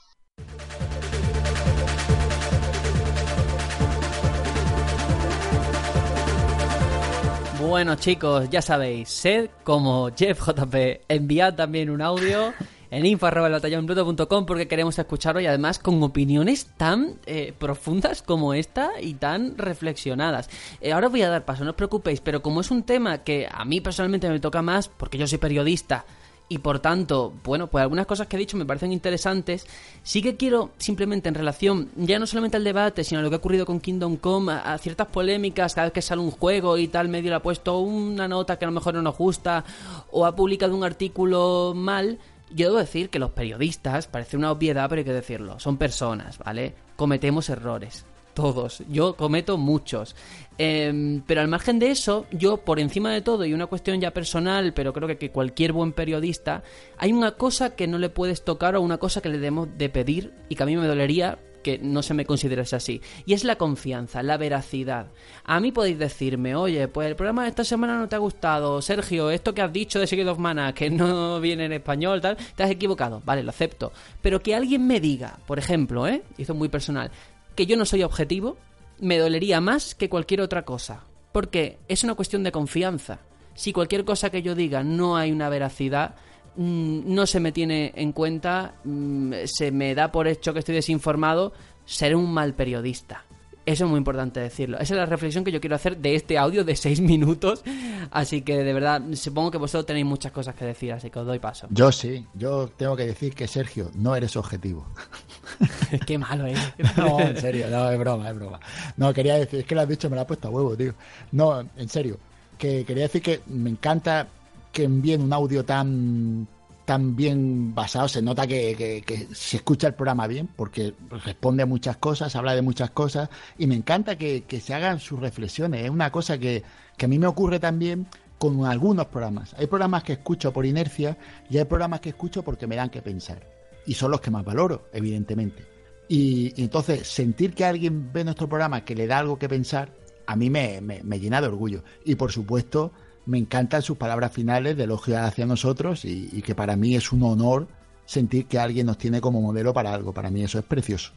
[7.67, 12.53] Bueno chicos, ya sabéis, sed como Jeff JP, enviad también un audio
[12.91, 19.15] en info.com porque queremos escucharlo y además con opiniones tan eh, profundas como esta y
[19.15, 20.51] tan reflexionadas.
[20.83, 23.49] Eh, ahora voy a dar paso, no os preocupéis, pero como es un tema que
[23.51, 26.05] a mí personalmente me toca más, porque yo soy periodista,
[26.49, 29.67] y por tanto, bueno, pues algunas cosas que he dicho me parecen interesantes.
[30.03, 33.37] Sí que quiero simplemente en relación, ya no solamente al debate, sino a lo que
[33.37, 36.89] ha ocurrido con Kingdom Come, a, ciertas polémicas, cada vez que sale un juego y
[36.89, 39.65] tal, medio le ha puesto una nota que a lo mejor no nos gusta,
[40.11, 42.19] o ha publicado un artículo mal.
[42.51, 46.39] Yo debo decir que los periodistas, parece una obviedad, pero hay que decirlo, son personas,
[46.39, 46.75] ¿vale?
[46.97, 48.83] Cometemos errores todos.
[48.91, 50.15] Yo cometo muchos.
[50.59, 54.13] Em, pero al margen de eso, yo por encima de todo, y una cuestión ya
[54.13, 56.63] personal, pero creo que, que, cualquier buen periodista,
[56.97, 59.89] hay una cosa que no le puedes tocar o una cosa que le debemos de
[59.89, 63.01] pedir y que a mí me dolería que no se me considerase así.
[63.27, 65.09] Y es la confianza, la veracidad.
[65.43, 68.81] A mí podéis decirme, oye, pues el programa de esta semana no te ha gustado,
[68.81, 72.37] Sergio, esto que has dicho de Secret of Mana, que no viene en español, tal,
[72.55, 73.93] te has equivocado, vale, lo acepto.
[74.23, 76.23] Pero que alguien me diga, por ejemplo, ¿eh?
[76.37, 77.11] Hizo muy personal,
[77.57, 78.57] que yo no soy objetivo,
[79.01, 81.05] me dolería más que cualquier otra cosa.
[81.33, 83.21] Porque es una cuestión de confianza.
[83.55, 86.15] Si cualquier cosa que yo diga no hay una veracidad,
[86.57, 90.77] mm, no se me tiene en cuenta, mm, se me da por hecho que estoy
[90.77, 91.53] desinformado,
[91.85, 93.25] seré un mal periodista.
[93.67, 94.77] Eso es muy importante decirlo.
[94.79, 97.63] Esa es la reflexión que yo quiero hacer de este audio de seis minutos.
[98.11, 101.27] Así que de verdad, supongo que vosotros tenéis muchas cosas que decir, así que os
[101.27, 101.67] doy paso.
[101.71, 104.87] Yo sí, yo tengo que decir que Sergio, no eres objetivo.
[106.07, 106.59] Qué malo es.
[106.97, 108.61] no, en serio, no, es broma, es broma.
[108.97, 110.95] No, quería decir, es que lo has dicho, me lo has puesto a huevo, tío.
[111.33, 112.19] No, en serio,
[112.59, 114.29] que quería decir que me encanta
[114.73, 116.47] que envíen un audio tan
[116.85, 119.03] tan bien basado, se nota que,
[119.33, 120.95] se escucha el programa bien, porque
[121.25, 125.19] responde a muchas cosas, habla de muchas cosas, y me encanta que, se hagan sus
[125.19, 125.85] reflexiones.
[125.85, 126.63] Es una cosa que,
[127.03, 128.07] a mí me ocurre también
[128.39, 129.55] con algunos programas.
[129.55, 131.17] Hay programas que escucho por inercia
[131.49, 133.54] y hay programas que escucho porque me dan que pensar.
[133.87, 135.67] Y son los que más valoro, evidentemente.
[136.09, 139.93] Y, entonces, sentir que alguien ve nuestro programa que le da algo que pensar,
[140.27, 141.83] a mí me, me llena de orgullo.
[142.05, 142.93] Y por supuesto,
[143.27, 147.23] me encantan sus palabras finales de elogio hacia nosotros y, que para mí es un
[147.23, 147.69] honor
[148.05, 150.13] sentir que alguien nos tiene como modelo para algo.
[150.13, 151.13] Para mí eso es precioso.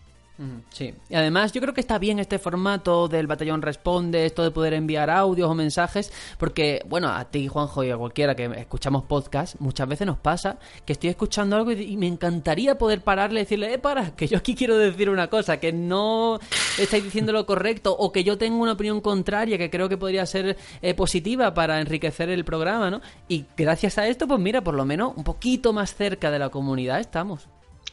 [0.69, 4.51] Sí, y además yo creo que está bien este formato del batallón responde, esto de
[4.51, 9.03] poder enviar audios o mensajes, porque, bueno, a ti, Juanjo, y a cualquiera que escuchamos
[9.05, 13.43] podcast, muchas veces nos pasa que estoy escuchando algo y, me encantaría poder pararle y
[13.43, 16.39] decirle, eh, para, que yo aquí quiero decir una cosa, que no
[16.77, 20.25] estáis diciendo lo correcto, o que yo tengo una opinión contraria que creo que podría
[20.27, 23.01] ser eh, positiva para enriquecer el programa, ¿no?
[23.27, 26.49] Y gracias a esto, pues mira, por lo menos un poquito más cerca de la
[26.49, 27.47] comunidad estamos.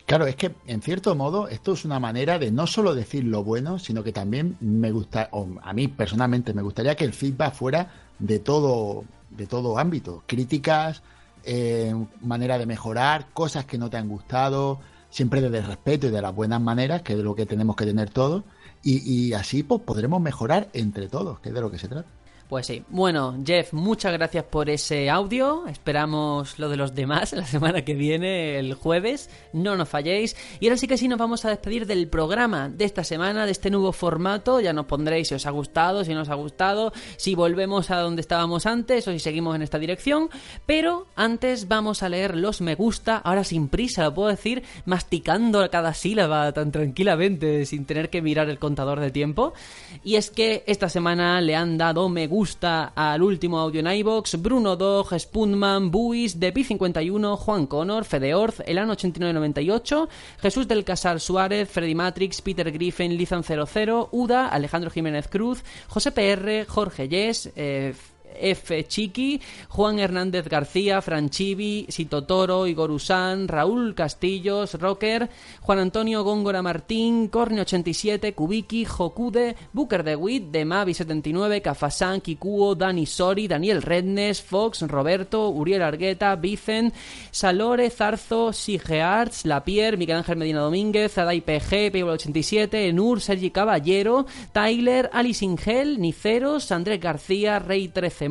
[0.06, 3.42] Claro, es que en cierto modo esto es una manera de no solo decir lo
[3.42, 7.54] bueno, sino que también me gusta, o a mí personalmente me gustaría que el feedback
[7.54, 11.02] fuera de todo, de todo ámbito, críticas,
[11.44, 14.78] eh, manera de mejorar, cosas que no te han gustado,
[15.08, 17.74] siempre desde el respeto y de las buenas maneras, que es de lo que tenemos
[17.74, 18.44] que tener todos,
[18.82, 22.08] y, y así pues podremos mejorar entre todos, que es de lo que se trata.
[22.48, 22.84] Pues sí.
[22.88, 25.66] Bueno, Jeff, muchas gracias por ese audio.
[25.66, 29.30] Esperamos lo de los demás la semana que viene, el jueves.
[29.54, 30.36] No nos falléis.
[30.60, 33.52] Y ahora sí que sí nos vamos a despedir del programa de esta semana, de
[33.52, 34.60] este nuevo formato.
[34.60, 37.96] Ya nos pondréis si os ha gustado, si no os ha gustado, si volvemos a
[37.96, 40.28] donde estábamos antes o si seguimos en esta dirección.
[40.66, 45.66] Pero antes vamos a leer los me gusta, ahora sin prisa, lo puedo decir, masticando
[45.70, 49.54] cada sílaba tan tranquilamente, sin tener que mirar el contador de tiempo.
[50.02, 53.86] Y es que esta semana le han dado me gusta gusta al último audio en
[53.86, 60.08] iBox, Bruno Dog, Spoonman, Buis, de 51 Juan Connor, Fedeorz, Elan 8998,
[60.40, 66.10] Jesús del Casal Suárez, Freddy Matrix, Peter Griffin, Lizan 00, Uda, Alejandro Jiménez Cruz, José
[66.10, 67.94] PR, Jorge Yes, eh,
[68.38, 68.84] F.
[68.86, 75.30] Chiqui, Juan Hernández García, Franchivi, Sito Toro, Igor Usán, Raúl Castillos, Rocker,
[75.60, 82.20] Juan Antonio Góngora Martín, Corne 87, Kubiki, Jokude, Booker de Witt, de Mavi 79, Cafasán,
[82.20, 86.94] Kikuo, Dani Sori, Daniel Rednes, Fox, Roberto, Uriel Argueta, Vicent,
[87.30, 94.26] Salore, Zarzo, Sigearts, Lapierre, Miguel Ángel Medina Domínguez, Adai PG, Pablo 87, Enur, Sergi Caballero,
[94.52, 98.23] Tyler, Alice Ingel, Niceros, Andrés García, Rey 13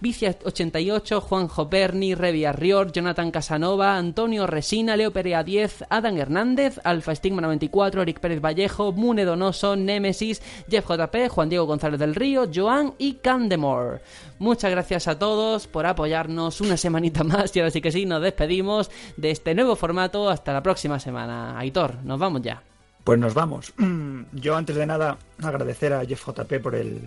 [0.00, 6.80] Vicia 88, Juanjo Perni, Revi Arrior, Jonathan Casanova, Antonio Resina, Leo Perea 10, Adam Hernández,
[6.84, 12.14] Alfa Stigma 94, Eric Pérez Vallejo, Mune Donoso, Nemesis, Jeff JP, Juan Diego González del
[12.14, 14.00] Río, Joan y Candemore.
[14.38, 18.22] Muchas gracias a todos por apoyarnos una semanita más y ahora sí que sí, nos
[18.22, 21.58] despedimos de este nuevo formato hasta la próxima semana.
[21.58, 22.62] Aitor, nos vamos ya.
[23.04, 23.72] Pues nos vamos.
[24.32, 27.00] Yo antes de nada agradecer a Jeff JP por el,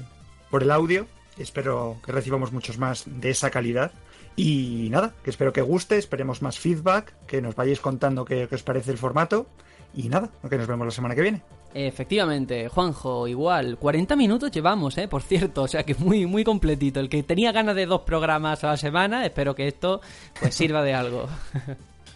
[0.49, 1.07] por el audio
[1.39, 3.91] Espero que recibamos muchos más de esa calidad.
[4.35, 8.63] Y nada, que espero que guste, esperemos más feedback, que nos vayáis contando qué, os
[8.63, 9.47] parece el formato.
[9.93, 11.41] Y nada, que nos vemos la semana que viene.
[11.73, 15.07] Efectivamente, Juanjo, igual, 40 minutos llevamos, ¿eh?
[15.07, 16.99] Por cierto, o sea que muy, muy completito.
[16.99, 20.01] El que tenía ganas de dos programas a la semana, espero que esto
[20.39, 21.27] pues sirva de algo.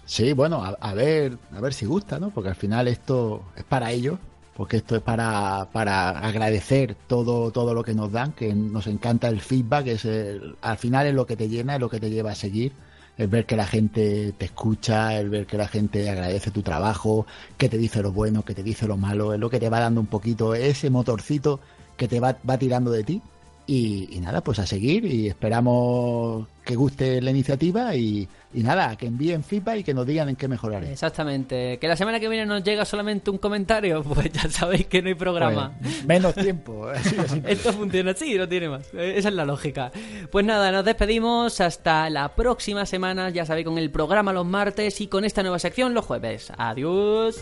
[0.05, 2.29] Sí, bueno, a, a ver, a ver si gusta, ¿no?
[2.29, 4.19] Porque al final esto es para ellos,
[4.55, 9.27] porque esto es para, para agradecer todo, todo lo que nos dan, que nos encanta
[9.29, 12.09] el feedback, es el- al final es lo que te llena, es lo que te
[12.09, 12.71] lleva a seguir,
[13.17, 17.25] el ver que la gente te escucha, el ver que la gente agradece tu trabajo,
[17.57, 19.79] que te dice lo bueno, que te dice lo malo, es lo que te va
[19.79, 21.59] dando un poquito ese motorcito
[21.97, 23.21] que te va, va tirando de ti.
[23.65, 28.95] Y, y nada, pues a seguir y esperamos que guste la iniciativa y, y nada,
[28.95, 30.83] que envíen feedback y que nos digan en qué mejorar.
[30.83, 31.79] Exactamente.
[31.79, 35.07] Que la semana que viene nos llega solamente un comentario, pues ya sabéis que no
[35.09, 35.73] hay programa.
[35.81, 36.87] Pues, menos tiempo.
[36.87, 37.51] así simple.
[37.51, 38.93] Esto funciona así, no tiene más.
[38.93, 39.91] Eh, Esa es la lógica.
[40.31, 45.01] Pues nada, nos despedimos hasta la próxima semana, ya sabéis, con el programa los martes
[45.01, 46.51] y con esta nueva sección los jueves.
[46.57, 47.39] Adiós.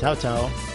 [0.00, 0.73] Chao, chao.